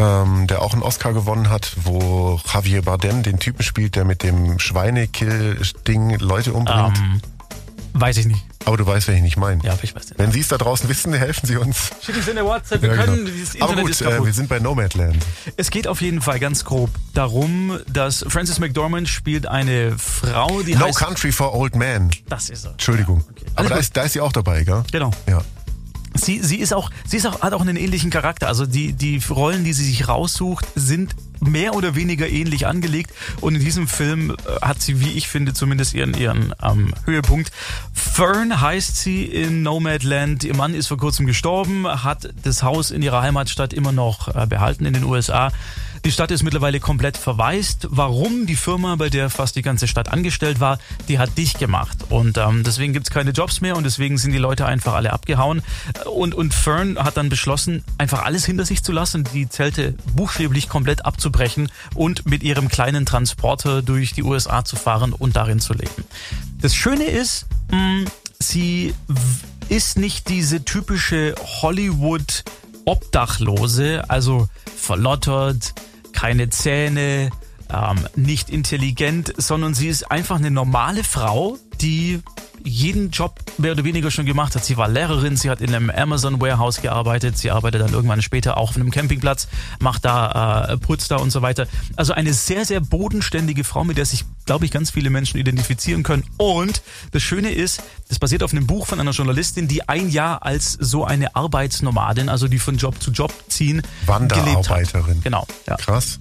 ähm, 0.00 0.46
der 0.46 0.62
auch 0.62 0.72
einen 0.72 0.82
Oscar 0.82 1.12
gewonnen 1.12 1.50
hat, 1.50 1.72
wo 1.84 2.40
Javier 2.52 2.82
Bardem 2.82 3.22
den 3.22 3.38
Typen 3.38 3.62
spielt, 3.62 3.96
der 3.96 4.04
mit 4.04 4.22
dem 4.22 4.58
Schweinekill-Ding 4.58 6.18
Leute 6.18 6.52
umbringt. 6.54 6.98
Ähm, 6.98 7.20
weiß 7.92 8.16
ich 8.18 8.26
nicht. 8.26 8.42
Aber 8.66 8.76
du 8.76 8.86
weißt, 8.86 9.08
wen 9.08 9.16
ich 9.16 9.22
nicht 9.22 9.36
meine. 9.38 9.62
Ja, 9.64 9.72
aber 9.72 9.84
ich 9.84 9.94
weiß 9.94 10.10
nicht. 10.10 10.18
Wenn 10.18 10.32
Sie 10.32 10.40
es 10.40 10.48
da 10.48 10.58
draußen 10.58 10.88
wissen, 10.88 11.12
helfen 11.14 11.46
Sie 11.46 11.56
uns. 11.56 11.90
Schicken 12.04 12.22
Sie 12.22 12.30
eine 12.30 12.44
WhatsApp, 12.44 12.82
wir 12.82 12.90
Ja, 12.90 12.96
können, 13.04 13.24
genau. 13.24 13.30
dieses 13.30 13.54
Aber 13.60 13.70
Internet 13.72 13.82
gut, 13.84 13.90
ist 13.90 14.00
äh, 14.02 14.04
kaputt. 14.04 14.26
wir 14.26 14.32
sind 14.34 14.48
bei 14.50 14.58
Nomadland. 14.58 15.16
Es 15.56 15.70
geht 15.70 15.86
auf 15.88 16.00
jeden 16.02 16.20
Fall 16.20 16.38
ganz 16.40 16.64
grob 16.64 16.90
darum, 17.14 17.78
dass 17.90 18.24
Frances 18.28 18.58
McDormand 18.58 19.08
spielt 19.08 19.46
eine 19.46 19.96
Frau, 19.98 20.62
die 20.62 20.74
No 20.74 20.86
heißt... 20.86 20.98
Country 20.98 21.32
for 21.32 21.54
Old 21.54 21.74
Men. 21.74 22.10
Das 22.28 22.50
ist 22.50 22.64
er. 22.66 22.72
Entschuldigung. 22.72 23.24
Okay. 23.30 23.46
Aber 23.56 23.68
da 23.70 23.76
ist, 23.76 23.96
da 23.96 24.02
ist 24.02 24.12
sie 24.12 24.20
auch 24.20 24.32
dabei, 24.32 24.62
gell? 24.62 24.82
Genau. 24.92 25.10
Ja. 25.28 25.40
Sie, 26.14 26.40
sie 26.40 26.56
ist 26.56 26.72
auch, 26.72 26.90
sie 27.06 27.18
ist 27.18 27.26
auch, 27.26 27.40
hat 27.40 27.52
auch 27.52 27.60
einen 27.60 27.76
ähnlichen 27.76 28.10
Charakter. 28.10 28.48
Also 28.48 28.66
die, 28.66 28.92
die 28.92 29.20
Rollen, 29.30 29.64
die 29.64 29.72
sie 29.72 29.84
sich 29.84 30.08
raussucht, 30.08 30.66
sind 30.74 31.14
mehr 31.40 31.74
oder 31.74 31.94
weniger 31.94 32.28
ähnlich 32.28 32.66
angelegt. 32.66 33.12
Und 33.40 33.54
in 33.54 33.60
diesem 33.60 33.88
Film 33.88 34.30
äh, 34.30 34.60
hat 34.60 34.82
sie, 34.82 35.00
wie 35.00 35.12
ich 35.12 35.28
finde, 35.28 35.54
zumindest 35.54 35.94
ihren, 35.94 36.14
ihren 36.14 36.54
ähm, 36.62 36.92
Höhepunkt. 37.04 37.52
Fern 37.92 38.60
heißt 38.60 38.96
sie 38.96 39.24
in 39.24 39.62
Nomadland. 39.62 40.44
Ihr 40.44 40.56
Mann 40.56 40.74
ist 40.74 40.88
vor 40.88 40.98
kurzem 40.98 41.26
gestorben, 41.26 41.86
hat 41.86 42.30
das 42.42 42.62
Haus 42.62 42.90
in 42.90 43.02
ihrer 43.02 43.22
Heimatstadt 43.22 43.72
immer 43.72 43.92
noch 43.92 44.34
äh, 44.34 44.46
behalten 44.46 44.84
in 44.84 44.94
den 44.94 45.04
USA. 45.04 45.50
Die 46.04 46.12
Stadt 46.12 46.30
ist 46.30 46.42
mittlerweile 46.42 46.80
komplett 46.80 47.16
verwaist. 47.18 47.86
Warum 47.90 48.46
die 48.46 48.56
Firma, 48.56 48.96
bei 48.96 49.10
der 49.10 49.28
fast 49.28 49.54
die 49.54 49.62
ganze 49.62 49.86
Stadt 49.86 50.08
angestellt 50.10 50.58
war, 50.58 50.78
die 51.08 51.18
hat 51.18 51.36
dicht 51.36 51.58
gemacht. 51.58 51.98
Und 52.08 52.38
ähm, 52.38 52.62
deswegen 52.64 52.92
gibt's 52.94 53.10
keine 53.10 53.32
Jobs 53.32 53.60
mehr 53.60 53.76
und 53.76 53.84
deswegen 53.84 54.16
sind 54.16 54.32
die 54.32 54.38
Leute 54.38 54.64
einfach 54.64 54.94
alle 54.94 55.12
abgehauen. 55.12 55.62
Und, 56.12 56.34
und 56.34 56.54
Fern 56.54 56.98
hat 56.98 57.16
dann 57.18 57.28
beschlossen, 57.28 57.84
einfach 57.98 58.22
alles 58.24 58.46
hinter 58.46 58.64
sich 58.64 58.82
zu 58.82 58.92
lassen, 58.92 59.24
die 59.34 59.48
Zelte 59.48 59.94
buchstäblich 60.16 60.68
komplett 60.70 61.04
abzubrechen 61.04 61.70
und 61.94 62.24
mit 62.26 62.42
ihrem 62.42 62.68
kleinen 62.68 63.04
Transporter 63.04 63.82
durch 63.82 64.14
die 64.14 64.22
USA 64.22 64.64
zu 64.64 64.76
fahren 64.76 65.12
und 65.12 65.36
darin 65.36 65.60
zu 65.60 65.74
leben. 65.74 66.04
Das 66.62 66.74
Schöne 66.74 67.04
ist, 67.04 67.46
mh, 67.70 68.06
sie 68.38 68.94
w- 69.06 69.74
ist 69.74 69.98
nicht 69.98 70.28
diese 70.30 70.64
typische 70.64 71.34
Hollywood 71.60 72.42
Obdachlose, 72.86 74.02
also 74.08 74.48
verlottert, 74.76 75.74
keine 76.20 76.50
Zähne, 76.50 77.30
ähm, 77.72 78.06
nicht 78.14 78.50
intelligent, 78.50 79.32
sondern 79.38 79.72
sie 79.72 79.88
ist 79.88 80.10
einfach 80.10 80.36
eine 80.36 80.50
normale 80.50 81.02
Frau, 81.02 81.56
die 81.80 82.20
jeden 82.64 83.10
Job 83.10 83.40
mehr 83.58 83.72
oder 83.72 83.84
weniger 83.84 84.10
schon 84.10 84.26
gemacht 84.26 84.54
hat. 84.54 84.64
Sie 84.64 84.76
war 84.76 84.88
Lehrerin, 84.88 85.36
sie 85.36 85.50
hat 85.50 85.60
in 85.60 85.74
einem 85.74 85.90
Amazon 85.90 86.40
Warehouse 86.40 86.80
gearbeitet, 86.80 87.38
sie 87.38 87.50
arbeitet 87.50 87.82
dann 87.82 87.92
irgendwann 87.92 88.22
später 88.22 88.56
auch 88.56 88.70
auf 88.70 88.76
einem 88.76 88.90
Campingplatz, 88.90 89.48
macht 89.80 90.04
da, 90.04 90.70
äh, 90.70 90.76
putzt 90.78 91.10
da 91.10 91.16
und 91.16 91.30
so 91.30 91.42
weiter. 91.42 91.66
Also 91.96 92.12
eine 92.12 92.32
sehr, 92.32 92.64
sehr 92.64 92.80
bodenständige 92.80 93.64
Frau, 93.64 93.84
mit 93.84 93.98
der 93.98 94.06
sich, 94.06 94.24
glaube 94.46 94.64
ich, 94.64 94.70
ganz 94.70 94.90
viele 94.90 95.10
Menschen 95.10 95.38
identifizieren 95.38 96.02
können. 96.02 96.24
Und 96.36 96.82
das 97.12 97.22
Schöne 97.22 97.50
ist, 97.50 97.82
das 98.08 98.18
basiert 98.18 98.42
auf 98.42 98.52
einem 98.52 98.66
Buch 98.66 98.86
von 98.86 99.00
einer 99.00 99.12
Journalistin, 99.12 99.68
die 99.68 99.88
ein 99.88 100.08
Jahr 100.08 100.44
als 100.44 100.72
so 100.72 101.04
eine 101.04 101.34
Arbeitsnomadin, 101.34 102.28
also 102.28 102.48
die 102.48 102.58
von 102.58 102.76
Job 102.76 103.02
zu 103.02 103.10
Job 103.10 103.32
ziehen, 103.48 103.82
Wanderarbeiterin. 104.06 105.20
Genau. 105.22 105.46
Ja. 105.66 105.76
Krass. 105.76 106.20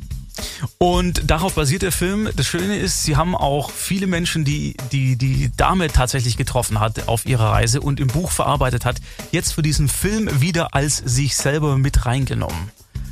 Und 0.78 1.30
darauf 1.30 1.56
basiert 1.56 1.82
der 1.82 1.92
Film. 1.92 2.30
Das 2.36 2.48
Schöne 2.48 2.78
ist, 2.78 3.04
sie 3.04 3.16
haben 3.16 3.36
auch 3.36 3.72
viele 3.72 4.08
Menschen, 4.08 4.46
die 4.46 4.76
die, 4.92 5.16
die 5.16 5.52
Dame 5.56 5.88
tatsächlich 5.90 6.38
getroffen 6.38 6.80
hat 6.80 7.08
auf 7.08 7.26
ihrer 7.26 7.52
Reise 7.52 7.82
und 7.82 8.00
im 8.00 8.08
Buch 8.08 8.32
verarbeitet 8.32 8.86
hat, 8.86 8.98
jetzt 9.32 9.54
für 9.54 9.62
diesen 9.62 9.88
Film 9.88 10.30
wieder 10.42 10.74
als 10.74 10.98
sich 10.98 11.36
selber 11.36 11.78
mit 11.78 12.06
reingenommen. 12.06 12.72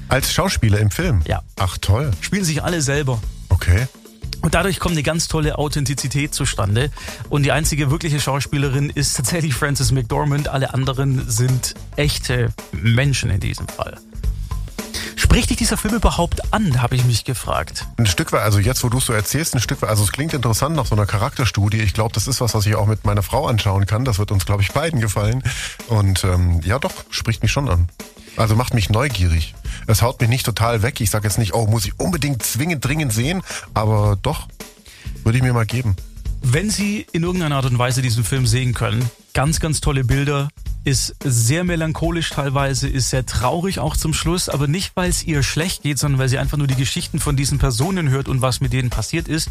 Als 0.09 0.31
Schauspieler 0.31 0.79
im 0.79 0.91
Film? 0.91 1.21
Ja. 1.27 1.41
Ach 1.57 1.77
toll. 1.77 2.11
Spielen 2.21 2.45
sich 2.45 2.63
alle 2.63 2.81
selber. 2.81 3.21
Okay. 3.49 3.87
Und 4.41 4.55
dadurch 4.55 4.79
kommt 4.79 4.93
eine 4.93 5.03
ganz 5.03 5.27
tolle 5.27 5.57
Authentizität 5.57 6.33
zustande. 6.33 6.91
Und 7.29 7.43
die 7.43 7.51
einzige 7.51 7.91
wirkliche 7.91 8.19
Schauspielerin 8.19 8.89
ist 8.89 9.17
tatsächlich 9.17 9.53
Frances 9.53 9.91
McDormand. 9.91 10.47
Alle 10.47 10.73
anderen 10.73 11.29
sind 11.29 11.73
echte 11.95 12.53
Menschen 12.71 13.29
in 13.29 13.39
diesem 13.39 13.67
Fall. 13.67 13.97
Spricht 15.17 15.49
dich 15.49 15.57
dieser 15.57 15.77
Film 15.77 15.95
überhaupt 15.95 16.53
an, 16.53 16.79
habe 16.79 16.95
ich 16.95 17.03
mich 17.03 17.25
gefragt. 17.25 17.87
Ein 17.97 18.05
Stück 18.05 18.31
weit, 18.33 18.43
also 18.43 18.59
jetzt, 18.59 18.83
wo 18.83 18.89
du 18.89 18.99
es 18.99 19.05
so 19.05 19.13
erzählst, 19.13 19.55
ein 19.55 19.59
Stück 19.59 19.81
weit, 19.81 19.89
also 19.89 20.03
es 20.03 20.11
klingt 20.11 20.31
interessant 20.33 20.75
nach 20.75 20.85
so 20.85 20.93
einer 20.93 21.07
Charakterstudie. 21.07 21.79
Ich 21.79 21.95
glaube, 21.95 22.13
das 22.13 22.27
ist 22.27 22.39
was, 22.39 22.53
was 22.53 22.67
ich 22.67 22.75
auch 22.75 22.85
mit 22.85 23.03
meiner 23.03 23.23
Frau 23.23 23.47
anschauen 23.47 23.87
kann. 23.87 24.05
Das 24.05 24.19
wird 24.19 24.31
uns, 24.31 24.45
glaube 24.45 24.61
ich, 24.61 24.71
beiden 24.73 25.01
gefallen. 25.01 25.41
Und 25.87 26.23
ähm, 26.23 26.61
ja, 26.63 26.77
doch, 26.77 26.93
spricht 27.09 27.41
mich 27.41 27.51
schon 27.51 27.67
an. 27.67 27.89
Also 28.35 28.55
macht 28.55 28.75
mich 28.75 28.91
neugierig. 28.91 29.55
Es 29.87 30.03
haut 30.03 30.21
mich 30.21 30.29
nicht 30.29 30.45
total 30.45 30.83
weg. 30.83 31.01
Ich 31.01 31.09
sage 31.09 31.27
jetzt 31.27 31.39
nicht, 31.39 31.55
oh, 31.55 31.65
muss 31.65 31.85
ich 31.85 31.99
unbedingt 31.99 32.43
zwingend 32.43 32.85
dringend 32.85 33.11
sehen, 33.11 33.41
aber 33.73 34.19
doch, 34.21 34.47
würde 35.23 35.39
ich 35.39 35.43
mir 35.43 35.53
mal 35.53 35.65
geben. 35.65 35.95
Wenn 36.43 36.69
Sie 36.69 37.07
in 37.11 37.23
irgendeiner 37.23 37.55
Art 37.55 37.65
und 37.65 37.79
Weise 37.79 38.03
diesen 38.03 38.23
Film 38.23 38.45
sehen 38.45 38.75
können, 38.75 39.09
ganz, 39.33 39.59
ganz 39.59 39.81
tolle 39.81 40.03
Bilder, 40.03 40.49
ist 40.87 41.15
sehr 41.21 41.65
melancholisch 41.65 42.29
teilweise, 42.29 42.87
ist 42.87 43.09
sehr 43.09 43.25
traurig 43.25 43.79
auch 43.79 43.97
zum 43.97 44.13
Schluss, 44.13 44.47
aber 44.47 44.67
nicht, 44.67 44.95
weil 44.95 45.09
es 45.09 45.21
ihr 45.21 45.43
schlecht 45.43 45.83
geht, 45.83 45.99
sondern 45.99 46.17
weil 46.17 46.29
sie 46.29 46.37
einfach 46.37 46.57
nur 46.57 46.67
die 46.67 46.75
Geschichten 46.75 47.19
von 47.19 47.35
diesen 47.35 47.57
Personen 47.57 48.09
hört 48.09 48.29
und 48.29 48.41
was 48.41 48.61
mit 48.61 48.71
denen 48.71 48.89
passiert 48.89 49.27
ist. 49.27 49.49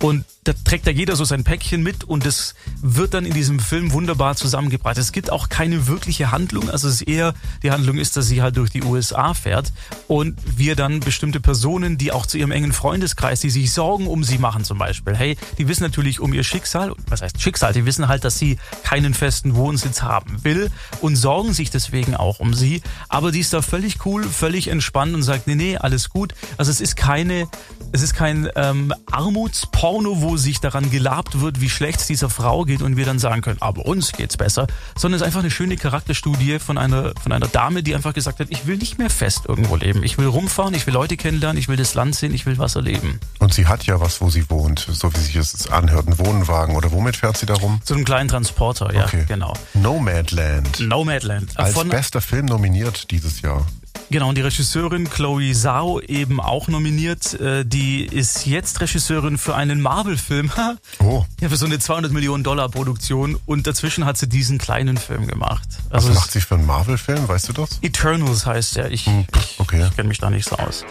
Und 0.00 0.24
da 0.44 0.52
trägt 0.52 0.86
da 0.86 0.92
jeder 0.92 1.16
so 1.16 1.24
sein 1.24 1.42
Päckchen 1.42 1.82
mit 1.82 2.04
und 2.04 2.24
das 2.24 2.54
wird 2.80 3.14
dann 3.14 3.26
in 3.26 3.34
diesem 3.34 3.58
Film 3.58 3.90
wunderbar 3.90 4.36
zusammengebracht. 4.36 4.96
Es 4.96 5.10
gibt 5.10 5.32
auch 5.32 5.48
keine 5.48 5.88
wirkliche 5.88 6.30
Handlung, 6.30 6.70
also 6.70 6.86
es 6.86 7.00
ist 7.00 7.08
eher, 7.08 7.34
die 7.64 7.72
Handlung 7.72 7.98
ist, 7.98 8.16
dass 8.16 8.28
sie 8.28 8.40
halt 8.40 8.56
durch 8.56 8.70
die 8.70 8.84
USA 8.84 9.34
fährt 9.34 9.72
und 10.06 10.38
wir 10.56 10.76
dann 10.76 11.00
bestimmte 11.00 11.40
Personen, 11.40 11.98
die 11.98 12.12
auch 12.12 12.26
zu 12.26 12.38
ihrem 12.38 12.52
engen 12.52 12.72
Freundeskreis, 12.72 13.40
die 13.40 13.50
sich 13.50 13.72
Sorgen 13.72 14.06
um 14.06 14.22
sie 14.22 14.38
machen 14.38 14.62
zum 14.62 14.78
Beispiel, 14.78 15.16
hey, 15.16 15.36
die 15.58 15.66
wissen 15.66 15.82
natürlich 15.82 16.20
um 16.20 16.32
ihr 16.32 16.44
Schicksal, 16.44 16.94
was 17.08 17.22
heißt 17.22 17.42
Schicksal, 17.42 17.72
die 17.72 17.86
wissen 17.86 18.06
halt, 18.06 18.22
dass 18.22 18.38
sie 18.38 18.56
keinen 18.84 19.14
festen 19.14 19.56
Wohnsitz 19.56 20.02
haben 20.02 20.44
will 20.44 20.70
und 21.00 21.16
sorgen 21.16 21.52
sich 21.52 21.70
deswegen 21.70 22.14
auch 22.14 22.40
um 22.40 22.54
sie. 22.54 22.82
Aber 23.08 23.32
die 23.32 23.40
ist 23.40 23.52
da 23.52 23.62
völlig 23.62 24.04
cool, 24.06 24.24
völlig 24.24 24.68
entspannt 24.68 25.14
und 25.14 25.22
sagt, 25.22 25.46
nee, 25.46 25.54
nee, 25.54 25.76
alles 25.76 26.10
gut. 26.10 26.34
Also 26.56 26.70
es 26.70 26.80
ist 26.80 26.96
keine, 26.96 27.48
es 27.92 28.02
ist 28.02 28.14
kein 28.14 28.48
ähm, 28.56 28.92
Armutsporno, 29.10 30.20
wo 30.22 30.36
sich 30.36 30.60
daran 30.60 30.90
gelabt 30.90 31.40
wird, 31.40 31.60
wie 31.60 31.70
schlecht 31.70 32.00
es 32.00 32.06
dieser 32.06 32.30
Frau 32.30 32.64
geht 32.64 32.82
und 32.82 32.96
wir 32.96 33.04
dann 33.04 33.18
sagen 33.18 33.42
können, 33.42 33.60
aber 33.60 33.86
uns 33.86 34.12
geht's 34.12 34.36
besser, 34.36 34.66
sondern 34.96 35.16
es 35.16 35.22
ist 35.22 35.26
einfach 35.26 35.40
eine 35.40 35.50
schöne 35.50 35.76
Charakterstudie 35.76 36.58
von 36.58 36.78
einer, 36.78 37.12
von 37.22 37.32
einer 37.32 37.48
Dame, 37.48 37.82
die 37.82 37.94
einfach 37.94 38.14
gesagt 38.14 38.40
hat, 38.40 38.48
ich 38.50 38.66
will 38.66 38.76
nicht 38.76 38.98
mehr 38.98 39.10
fest 39.10 39.42
irgendwo 39.48 39.76
leben. 39.76 40.02
Ich 40.02 40.18
will 40.18 40.26
rumfahren, 40.26 40.74
ich 40.74 40.86
will 40.86 40.94
Leute 40.94 41.16
kennenlernen, 41.16 41.58
ich 41.58 41.68
will 41.68 41.76
das 41.76 41.94
Land 41.94 42.14
sehen, 42.16 42.34
ich 42.34 42.46
will 42.46 42.58
was 42.58 42.74
erleben. 42.76 43.20
Und 43.38 43.54
sie 43.54 43.66
hat 43.66 43.84
ja 43.86 44.00
was, 44.00 44.20
wo 44.20 44.30
sie 44.30 44.48
wohnt, 44.50 44.86
so 44.90 45.12
wie 45.14 45.18
sich 45.18 45.36
es 45.36 45.68
anhört, 45.70 46.06
einen 46.06 46.18
Wohnwagen 46.18 46.76
oder 46.76 46.92
womit 46.92 47.16
fährt 47.16 47.36
sie 47.36 47.46
da 47.46 47.54
rum? 47.54 47.80
So 47.84 47.94
einen 47.94 48.04
kleinen 48.04 48.28
Transporter, 48.28 48.92
ja, 48.94 49.04
Okay. 49.04 49.24
genau. 49.28 49.52
Nomadland. 49.74 50.55
Nomadland. 50.80 51.58
Als 51.58 51.74
Von, 51.74 51.88
bester 51.88 52.20
Film 52.20 52.46
nominiert 52.46 53.10
dieses 53.10 53.40
Jahr. 53.42 53.66
genau, 54.10 54.28
und 54.28 54.36
die 54.36 54.42
Regisseurin 54.42 55.08
Chloe 55.10 55.52
Zhao 55.52 56.00
eben 56.00 56.40
auch 56.40 56.68
nominiert. 56.68 57.34
Äh, 57.40 57.64
Die 57.64 58.04
ist 58.04 58.46
jetzt 58.46 58.80
Regisseurin 58.80 59.38
für 59.38 59.54
einen 59.54 59.80
Marvel-Film. 59.80 60.50
Oh, 60.98 61.24
Ja, 61.40 61.48
für 61.48 61.56
so 61.56 61.66
eine 61.66 61.78
200 61.78 62.10
Millionen 62.12 62.42
Dollar 62.44 62.68
Produktion 62.68 63.38
und 63.46 63.66
dazwischen 63.66 64.04
hat 64.04 64.16
sie 64.16 64.28
diesen 64.28 64.58
kleinen 64.58 64.96
Film 64.96 65.26
gemacht. 65.26 65.68
was 65.90 66.04
Also 66.04 66.14
macht 66.18 66.30
sie 66.32 66.40
für 66.40 66.54
einen 66.56 66.66
Marvel-Film, 66.66 67.28
weißt 67.28 67.48
du 67.48 67.52
das? 67.52 67.78
Eternals 67.82 68.46
heißt 68.46 68.76
er. 68.78 68.90
Ich, 68.90 69.06
ich, 69.06 69.58
okay. 69.58 69.84
ich 69.88 69.96
kenne 69.96 70.08
mich 70.08 70.18
da 70.18 70.30
nicht 70.30 70.48
so 70.48 70.56
aus. 70.56 70.84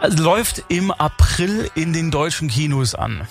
Also 0.00 0.22
läuft 0.22 0.64
im 0.68 0.90
April 0.90 1.70
in 1.74 1.92
den 1.94 2.10
deutschen 2.10 2.48
Kinos 2.48 2.94
an. 2.94 3.26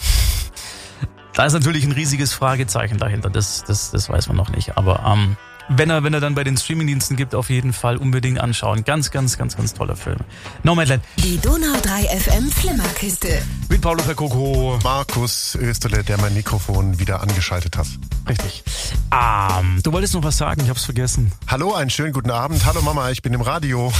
Da 1.33 1.45
ist 1.45 1.53
natürlich 1.53 1.83
ein 1.83 1.91
riesiges 1.91 2.33
Fragezeichen 2.33 2.97
dahinter. 2.97 3.29
Das, 3.29 3.63
das, 3.67 3.91
das 3.91 4.09
weiß 4.09 4.27
man 4.29 4.37
noch 4.37 4.49
nicht. 4.49 4.77
Aber 4.77 5.03
ähm, 5.05 5.35
wenn 5.69 5.89
er, 5.89 6.03
wenn 6.03 6.13
er 6.13 6.19
dann 6.19 6.35
bei 6.35 6.43
den 6.43 6.57
Streamingdiensten 6.57 7.15
gibt, 7.17 7.33
auf 7.33 7.49
jeden 7.49 7.73
Fall 7.73 7.97
unbedingt 7.97 8.39
anschauen. 8.39 8.83
Ganz, 8.83 9.11
ganz, 9.11 9.37
ganz, 9.37 9.57
ganz 9.57 9.73
toller 9.73 9.95
Film. 9.95 10.17
Nomadland 10.63 11.03
Die 11.23 11.37
Donau 11.39 11.75
3 11.81 12.03
FM 12.19 12.51
Flimmerkiste. 12.51 13.41
mit 13.69 13.81
Paulo 13.81 14.03
Percoco. 14.03 14.79
Markus 14.83 15.55
Österle, 15.55 16.03
der 16.03 16.19
mein 16.19 16.33
Mikrofon 16.33 16.99
wieder 16.99 17.21
angeschaltet 17.21 17.77
hat. 17.77 17.87
Richtig. 18.27 18.63
Ähm, 19.11 19.79
du 19.83 19.91
wolltest 19.91 20.13
noch 20.13 20.23
was 20.23 20.37
sagen, 20.37 20.61
ich 20.63 20.69
hab's 20.69 20.85
vergessen. 20.85 21.31
Hallo, 21.47 21.73
einen 21.73 21.89
schönen 21.89 22.13
guten 22.13 22.31
Abend. 22.31 22.65
Hallo 22.65 22.81
Mama, 22.81 23.09
ich 23.11 23.21
bin 23.21 23.33
im 23.33 23.41
Radio. 23.41 23.91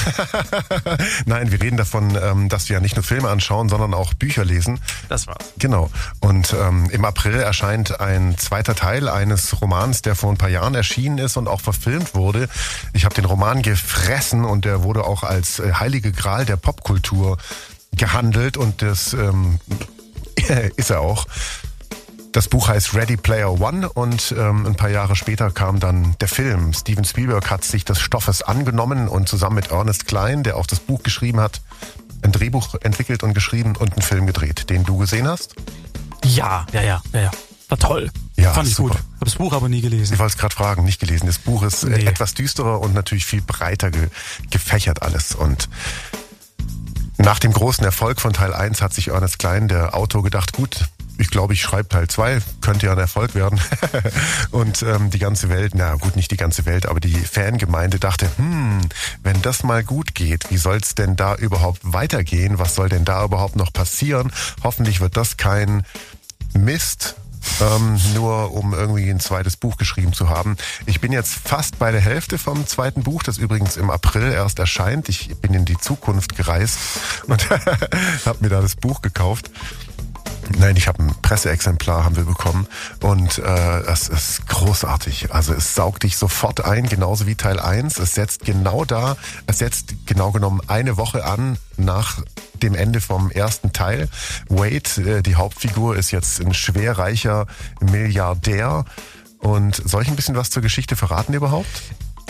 Nein, 1.26 1.52
wir 1.52 1.62
reden 1.62 1.78
davon, 1.78 2.18
ähm, 2.22 2.50
dass 2.50 2.70
wir 2.70 2.76
ja 2.76 2.80
nicht 2.82 2.96
nur 2.96 3.04
Filme 3.04 3.30
anschauen, 3.30 3.70
sondern 3.70 3.94
auch 3.94 4.14
Bücher 4.14 4.46
lesen. 4.46 4.80
Das 5.10 5.28
war's. 5.28 5.54
Genau. 5.60 5.90
Und 6.20 6.54
ähm, 6.60 6.90
im 6.92 7.06
April 7.06 7.36
erscheint 7.36 8.00
ein 8.00 8.38
zweiter 8.38 8.76
Teil 8.76 9.10
eines 9.10 9.62
Romans, 9.62 10.02
der 10.02 10.16
vor 10.16 10.32
ein 10.32 10.38
paar 10.38 10.50
Jahren 10.50 10.76
erschienen 10.76 11.18
ist 11.18 11.38
und 11.38 11.48
auch 11.48 11.55
verfilmt 11.60 12.16
wurde. 12.16 12.50
Ich 12.94 13.06
habe 13.06 13.16
den 13.16 13.26
Roman 13.26 13.62
gefressen 13.62 14.46
und 14.46 14.66
der 14.66 14.84
wurde 14.84 15.04
auch 15.06 15.24
als 15.24 15.60
äh, 15.60 15.74
heilige 15.74 16.12
Gral 16.12 16.46
der 16.46 16.58
Popkultur 16.58 17.38
gehandelt 17.92 18.58
und 18.58 18.82
das 18.82 19.14
ähm, 19.14 19.60
ist 20.76 20.90
er 20.90 21.02
auch. 21.02 21.26
Das 22.36 22.50
Buch 22.50 22.68
heißt 22.68 22.94
Ready 22.94 23.16
Player 23.16 23.62
One 23.62 23.88
und 23.88 24.36
ähm, 24.38 24.66
ein 24.66 24.76
paar 24.76 24.90
Jahre 24.90 25.16
später 25.16 25.52
kam 25.52 25.80
dann 25.80 26.18
der 26.20 26.28
Film. 26.28 26.74
Steven 26.74 27.06
Spielberg 27.06 27.50
hat 27.50 27.64
sich 27.64 27.86
des 27.86 28.02
Stoffes 28.02 28.42
angenommen 28.42 29.08
und 29.08 29.30
zusammen 29.30 29.56
mit 29.56 29.72
Ernest 29.72 30.06
Klein, 30.06 30.44
der 30.44 30.58
auch 30.58 30.68
das 30.68 30.82
Buch 30.82 31.02
geschrieben 31.02 31.40
hat, 31.40 31.62
ein 32.24 32.34
Drehbuch 32.34 32.76
entwickelt 32.82 33.24
und 33.24 33.34
geschrieben 33.34 33.78
und 33.78 33.94
einen 33.94 34.02
Film 34.02 34.28
gedreht, 34.28 34.70
den 34.70 34.84
du 34.84 34.98
gesehen 34.98 35.30
hast. 35.30 35.56
Ja, 36.26 36.66
ja, 36.74 36.82
ja, 36.82 37.02
ja, 37.14 37.22
ja. 37.22 37.32
War 37.70 37.80
toll. 37.80 38.12
Ja, 38.36 38.54
Fand 38.54 38.68
ich 38.68 38.76
super. 38.76 38.96
gut. 38.96 39.04
Hab 39.20 39.26
das 39.26 39.36
Buch 39.36 39.54
aber 39.54 39.70
nie 39.70 39.82
gelesen. 39.82 40.14
Ich 40.14 40.20
wollte 40.20 40.34
es 40.34 40.38
gerade 40.38 40.56
fragen, 40.56 40.84
nicht 40.84 41.00
gelesen. 41.00 41.26
Das 41.26 41.40
Buch 41.40 41.64
ist 41.64 41.84
äh, 41.84 41.90
Nee. 41.90 42.06
etwas 42.06 42.34
düsterer 42.36 42.80
und 42.82 42.94
natürlich 42.94 43.26
viel 43.26 43.42
breiter 43.42 43.90
ge 43.92 44.10
gefächert 44.52 45.02
alles. 45.02 45.34
Und 45.34 45.68
nach 47.18 47.40
dem 47.40 47.54
großen 47.54 47.84
Erfolg 47.84 48.20
von 48.22 48.34
Teil 48.34 48.54
1 48.54 48.82
hat 48.82 48.94
sich 48.94 49.08
Ernest 49.10 49.40
Klein, 49.40 49.68
der 49.68 49.96
Autor, 49.96 50.22
gedacht, 50.22 50.54
gut, 50.54 50.86
ich 51.18 51.30
glaube, 51.30 51.54
ich 51.54 51.62
schreibe 51.62 51.88
Teil 51.88 52.08
2, 52.10 52.40
könnte 52.60 52.88
ja 52.88 52.92
ein 52.92 52.98
Erfolg 53.00 53.36
werden. 53.36 53.60
und 54.52 54.84
ähm, 54.84 55.10
die 55.10 55.18
ganze 55.20 55.48
Welt, 55.50 55.72
na 55.74 55.96
gut, 55.96 56.18
nicht 56.18 56.30
die 56.30 56.38
ganze 56.38 56.66
Welt, 56.66 56.86
aber 56.86 57.00
die 57.00 57.16
Fangemeinde 57.16 58.00
dachte, 58.00 58.30
hm, 58.36 58.82
wenn 59.24 59.42
das 59.42 59.64
mal 59.64 59.82
gut 59.84 60.14
geht, 60.14 60.52
wie 60.52 60.58
soll's 60.58 60.94
denn 60.94 61.16
da 61.16 61.36
überhaupt 61.36 61.80
weitergehen? 61.84 62.60
Was 62.60 62.76
soll 62.76 62.90
denn 62.90 63.06
da 63.06 63.24
überhaupt 63.24 63.56
noch 63.56 63.72
passieren? 63.72 64.32
Hoffentlich 64.62 65.00
wird 65.00 65.16
das 65.16 65.38
kein 65.38 65.84
Mist, 66.54 67.16
ähm, 67.62 68.00
nur 68.14 68.54
um 68.54 68.74
irgendwie 68.74 69.10
ein 69.10 69.20
zweites 69.20 69.58
Buch 69.58 69.78
geschrieben 69.78 70.14
zu 70.14 70.30
haben. 70.30 70.58
Ich 70.86 71.02
bin 71.02 71.12
jetzt 71.12 71.34
fast 71.34 71.80
bei 71.80 71.92
der 71.92 72.02
Hälfte 72.02 72.38
vom 72.38 72.68
zweiten 72.68 73.04
Buch, 73.04 73.24
das 73.24 73.38
übrigens 73.38 73.78
im 73.78 73.90
April 73.90 74.32
erst 74.32 74.60
erscheint. 74.60 75.10
Ich 75.10 75.36
bin 75.38 75.54
in 75.54 75.66
die 75.66 75.78
Zukunft 75.78 76.36
gereist 76.36 76.78
und 77.28 77.50
habe 78.26 78.38
mir 78.42 78.50
da 78.50 78.62
das 78.62 78.76
Buch 78.76 79.02
gekauft. 79.02 79.50
Nein, 80.50 80.76
ich 80.76 80.88
habe 80.88 81.04
ein 81.04 81.16
Presseexemplar 81.22 82.06
haben 82.06 82.16
wir 82.16 82.24
bekommen 82.24 82.68
und 83.02 83.40
äh, 83.40 83.80
es 83.82 84.10
ist 84.10 84.48
großartig. 84.48 85.34
Also 85.34 85.54
es 85.54 85.74
saugt 85.74 86.04
dich 86.04 86.18
sofort 86.18 86.64
ein, 86.64 86.88
genauso 86.88 87.26
wie 87.26 87.36
Teil 87.36 87.60
1. 87.60 87.98
Es 87.98 88.14
setzt 88.14 88.46
genau 88.46 88.86
da, 88.86 89.18
es 89.48 89.58
setzt 89.58 89.96
genau 90.06 90.32
genommen 90.32 90.62
eine 90.68 90.98
Woche 90.98 91.26
an 91.26 91.58
nach 91.78 92.22
dem 92.62 92.76
Ende 92.76 93.02
vom 93.02 93.32
ersten 93.32 93.74
Teil. 93.74 94.08
Wade, 94.48 95.02
äh, 95.02 95.22
die 95.24 95.36
Hauptfigur, 95.36 95.96
ist 95.96 96.12
jetzt 96.12 96.40
ein 96.42 96.54
schwerreicher 96.54 97.48
Milliardär. 97.82 98.86
Und 99.40 99.76
soll 99.76 100.04
ich 100.04 100.10
ein 100.10 100.16
bisschen 100.16 100.36
was 100.36 100.50
zur 100.50 100.62
Geschichte 100.62 100.96
verraten 100.96 101.34
überhaupt? 101.34 101.82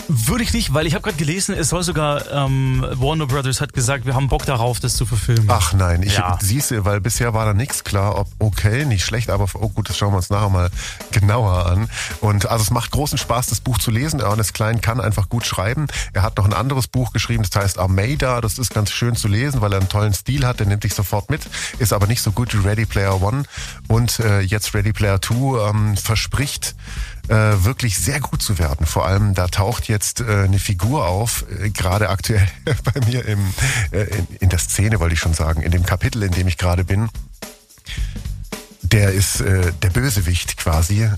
Würde 0.08 0.44
ich 0.44 0.52
nicht, 0.52 0.72
weil 0.72 0.86
ich 0.86 0.94
habe 0.94 1.02
gerade 1.02 1.16
gelesen, 1.16 1.54
es 1.54 1.70
soll 1.70 1.82
sogar 1.82 2.30
ähm, 2.30 2.84
Warner 2.94 3.26
Brothers 3.26 3.60
hat 3.60 3.72
gesagt, 3.72 4.06
wir 4.06 4.14
haben 4.14 4.28
Bock 4.28 4.46
darauf, 4.46 4.78
das 4.78 4.94
zu 4.96 5.04
verfilmen. 5.04 5.46
Ach 5.48 5.72
nein, 5.72 6.02
ich 6.02 6.16
Ja. 6.16 6.38
siehst 6.40 6.70
du, 6.70 6.84
weil 6.84 7.00
bisher 7.00 7.34
war 7.34 7.44
da 7.44 7.54
nichts 7.54 7.82
klar, 7.82 8.16
ob 8.18 8.28
okay, 8.38 8.84
nicht 8.84 9.04
schlecht, 9.04 9.30
aber 9.30 9.46
oh 9.54 9.68
gut, 9.68 9.88
das 9.88 9.98
schauen 9.98 10.12
wir 10.12 10.18
uns 10.18 10.30
nachher 10.30 10.48
mal 10.48 10.70
genauer 11.10 11.66
an. 11.66 11.88
Und 12.20 12.46
also 12.48 12.62
es 12.62 12.70
macht 12.70 12.92
großen 12.92 13.18
Spaß, 13.18 13.46
das 13.48 13.60
Buch 13.60 13.78
zu 13.78 13.90
lesen. 13.90 14.20
Ernest 14.20 14.54
Klein 14.54 14.80
kann 14.80 15.00
einfach 15.00 15.28
gut 15.28 15.44
schreiben. 15.44 15.86
Er 16.12 16.22
hat 16.22 16.36
noch 16.36 16.44
ein 16.44 16.52
anderes 16.52 16.86
Buch 16.86 17.12
geschrieben, 17.12 17.44
das 17.48 17.60
heißt 17.60 17.78
Armada. 17.78 18.40
Das 18.40 18.58
ist 18.58 18.72
ganz 18.72 18.90
schön 18.92 19.16
zu 19.16 19.26
lesen, 19.28 19.60
weil 19.60 19.72
er 19.72 19.80
einen 19.80 19.88
tollen 19.88 20.14
Stil 20.14 20.46
hat. 20.46 20.60
Der 20.60 20.66
nimmt 20.66 20.84
dich 20.84 20.94
sofort 20.94 21.30
mit, 21.30 21.42
ist 21.78 21.92
aber 21.92 22.06
nicht 22.06 22.22
so 22.22 22.30
gut 22.32 22.54
wie 22.54 22.66
Ready 22.66 22.86
Player 22.86 23.20
One. 23.20 23.42
Und 23.88 24.20
äh, 24.20 24.40
jetzt 24.40 24.72
Ready 24.74 24.92
Player 24.92 25.20
Two 25.20 25.58
ähm, 25.60 25.96
verspricht 25.96 26.74
äh, 27.28 27.64
wirklich 27.64 27.98
sehr 27.98 28.20
gut 28.20 28.42
zu 28.42 28.58
werden. 28.58 28.86
Vor 28.86 29.06
allem, 29.06 29.34
da 29.34 29.48
taucht 29.48 29.88
jetzt 29.88 30.20
äh, 30.20 30.44
eine 30.44 30.58
Figur 30.58 31.06
auf, 31.06 31.44
äh, 31.60 31.70
gerade 31.70 32.08
aktuell 32.08 32.48
bei 32.94 33.06
mir 33.06 33.24
im, 33.26 33.40
äh, 33.90 34.02
in, 34.02 34.26
in 34.40 34.48
der 34.48 34.58
Szene, 34.58 35.00
wollte 35.00 35.14
ich 35.14 35.20
schon 35.20 35.34
sagen, 35.34 35.62
in 35.62 35.70
dem 35.70 35.84
Kapitel, 35.84 36.22
in 36.22 36.32
dem 36.32 36.46
ich 36.46 36.58
gerade 36.58 36.84
bin. 36.84 37.08
Der 38.82 39.12
ist 39.12 39.40
äh, 39.40 39.72
der 39.82 39.90
Bösewicht 39.90 40.56
quasi. 40.56 41.08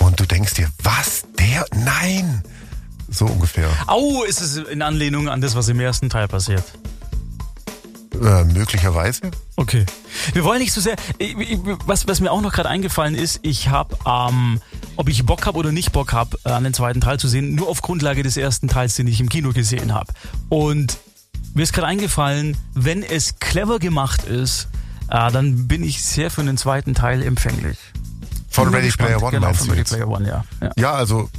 Und 0.00 0.20
du 0.20 0.26
denkst 0.26 0.54
dir, 0.54 0.70
was? 0.82 1.24
Der? 1.38 1.64
Nein! 1.74 2.42
So 3.08 3.26
ungefähr. 3.26 3.68
Au, 3.86 4.22
ist 4.22 4.40
es 4.40 4.56
in 4.56 4.82
Anlehnung 4.82 5.28
an 5.28 5.40
das, 5.40 5.54
was 5.56 5.68
im 5.68 5.80
ersten 5.80 6.10
Teil 6.10 6.28
passiert. 6.28 6.64
Äh, 8.14 8.44
möglicherweise. 8.44 9.30
Okay. 9.56 9.86
Wir 10.32 10.42
wollen 10.44 10.58
nicht 10.60 10.72
so 10.72 10.80
sehr. 10.80 10.96
ich- 11.18 11.36
ich- 11.38 11.58
Was, 11.86 12.08
was 12.08 12.20
mir 12.20 12.30
auch 12.32 12.40
noch 12.40 12.52
gerade 12.52 12.68
eingefallen 12.68 13.14
ist, 13.14 13.40
ich 13.42 13.68
habe, 13.68 13.96
ähm, 14.06 14.60
ob 14.96 15.08
ich 15.08 15.24
Bock 15.24 15.46
habe 15.46 15.56
oder 15.58 15.70
nicht 15.72 15.92
Bock 15.92 16.12
habe, 16.12 16.36
an 16.44 16.64
den 16.64 16.74
zweiten 16.74 17.00
Teil 17.00 17.18
zu 17.20 17.28
sehen, 17.28 17.54
nur 17.54 17.68
auf 17.68 17.82
Grundlage 17.82 18.22
des 18.22 18.36
ersten 18.36 18.68
Teils, 18.68 18.94
den 18.96 19.06
ich 19.06 19.20
im 19.20 19.28
Kino 19.28 19.52
gesehen 19.52 19.94
habe. 19.94 20.12
Und 20.48 20.98
mir 21.54 21.62
ist 21.62 21.72
gerade 21.72 21.86
eingefallen, 21.86 22.56
wenn 22.74 23.02
es 23.02 23.38
clever 23.38 23.78
gemacht 23.78 24.24
ist, 24.24 24.68
äh, 25.10 25.30
dann 25.30 25.68
bin 25.68 25.82
ich 25.84 26.02
sehr 26.02 26.30
für 26.30 26.42
den 26.44 26.56
zweiten 26.56 26.94
Teil 26.94 27.22
empfänglich. 27.22 27.78
Von 28.48 28.74
Ready. 28.74 28.90
Player 28.90 29.22
One 29.22 29.30
genau, 29.30 29.46
meinst 29.46 29.60
von 29.60 29.70
Ready? 29.70 29.84
Player 29.84 30.08
One, 30.08 30.26
ja. 30.28 30.44
ja. 30.60 30.70
Ja, 30.76 30.92
also 30.94 31.30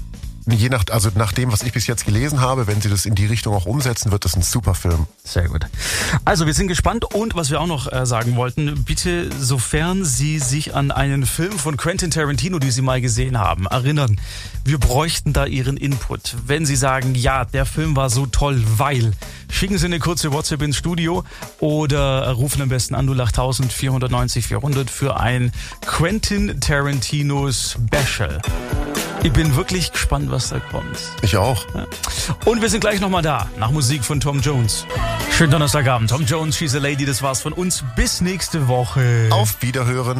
je 0.48 0.70
nach, 0.70 0.84
also 0.92 1.10
nach 1.16 1.34
dem, 1.34 1.52
was 1.52 1.62
ich 1.62 1.72
bis 1.72 1.88
jetzt 1.88 2.06
gelesen 2.06 2.42
habe, 2.42 2.68
wenn 2.68 2.82
sie 2.82 2.90
das 2.90 3.06
in 3.06 3.16
die 3.16 3.26
Richtung 3.26 3.54
auch 3.54 3.66
umsetzen, 3.66 4.12
wird 4.12 4.26
das 4.26 4.36
ein 4.36 4.42
super 4.42 4.74
Film. 4.76 5.08
Sehr 5.24 5.48
gut. 5.48 5.66
Also, 6.26 6.46
wir 6.46 6.54
sind 6.54 6.68
gespannt 6.68 7.06
und 7.14 7.36
was 7.36 7.50
wir 7.50 7.62
auch 7.62 7.68
noch 7.68 7.92
äh, 7.92 8.06
sagen 8.06 8.36
wollten, 8.36 8.84
bitte, 8.84 9.30
sofern 9.40 10.04
Sie 10.04 10.40
sich 10.40 10.76
an 10.76 10.92
einen 10.92 11.26
Film 11.26 11.58
von 11.58 11.78
Quentin 11.78 12.12
Tarantino, 12.12 12.60
die 12.60 12.72
Sie 12.72 12.82
mal 12.82 13.02
gesehen 13.02 13.38
haben, 13.38 13.66
erinnern, 13.68 14.20
wir 14.66 14.80
bräuchten 14.80 15.34
da 15.34 15.46
Ihren 15.46 15.78
Input. 15.78 16.36
Wenn 16.46 16.66
Sie 16.66 16.76
sagen, 16.76 17.16
ja, 17.16 17.46
der 17.46 17.66
Film 17.66 17.96
war 17.96 18.10
so 18.10 18.26
toll, 18.26 18.64
weil, 18.78 19.14
schicken 19.50 19.78
Sie 19.78 19.86
eine 19.86 20.00
kurze 20.00 20.32
WhatsApp 20.32 20.62
ins 20.62 20.78
Studio 20.78 21.24
oder 21.60 22.32
rufen 22.32 22.62
am 22.62 22.70
besten 22.70 22.96
an 22.96 23.08
08000 23.08 23.72
490 23.72 24.48
400 24.48 24.90
für 24.90 25.20
ein 25.20 25.52
Quentin 25.82 26.60
Tarantino 26.60 27.52
Special. 27.52 28.42
Ich 29.24 29.32
bin 29.34 29.56
wirklich 29.56 29.92
gespannt, 29.92 30.32
was 30.32 30.50
da 30.50 30.60
kommt. 30.60 30.98
Ich 31.22 31.38
auch. 31.38 31.66
Und 32.46 32.62
wir 32.62 32.70
sind 32.70 32.82
gleich 32.82 33.00
nochmal 33.00 33.22
da, 33.22 33.48
nach 33.58 33.70
Musik 33.70 34.04
von 34.04 34.20
Tom 34.20 34.42
Jones. 34.42 34.88
Schönen 35.32 35.52
Donnerstagabend. 35.52 36.10
Tom 36.10 36.26
Jones, 36.26 36.58
She's 36.58 36.74
a 36.76 36.80
Lady, 36.80 37.06
das 37.06 37.22
war's 37.22 37.40
von 37.40 37.54
uns. 37.54 37.84
Bis 37.96 38.22
nächste 38.22 38.68
Woche. 38.68 39.30
Auf 39.32 39.62
Wiederhören. 39.62 40.18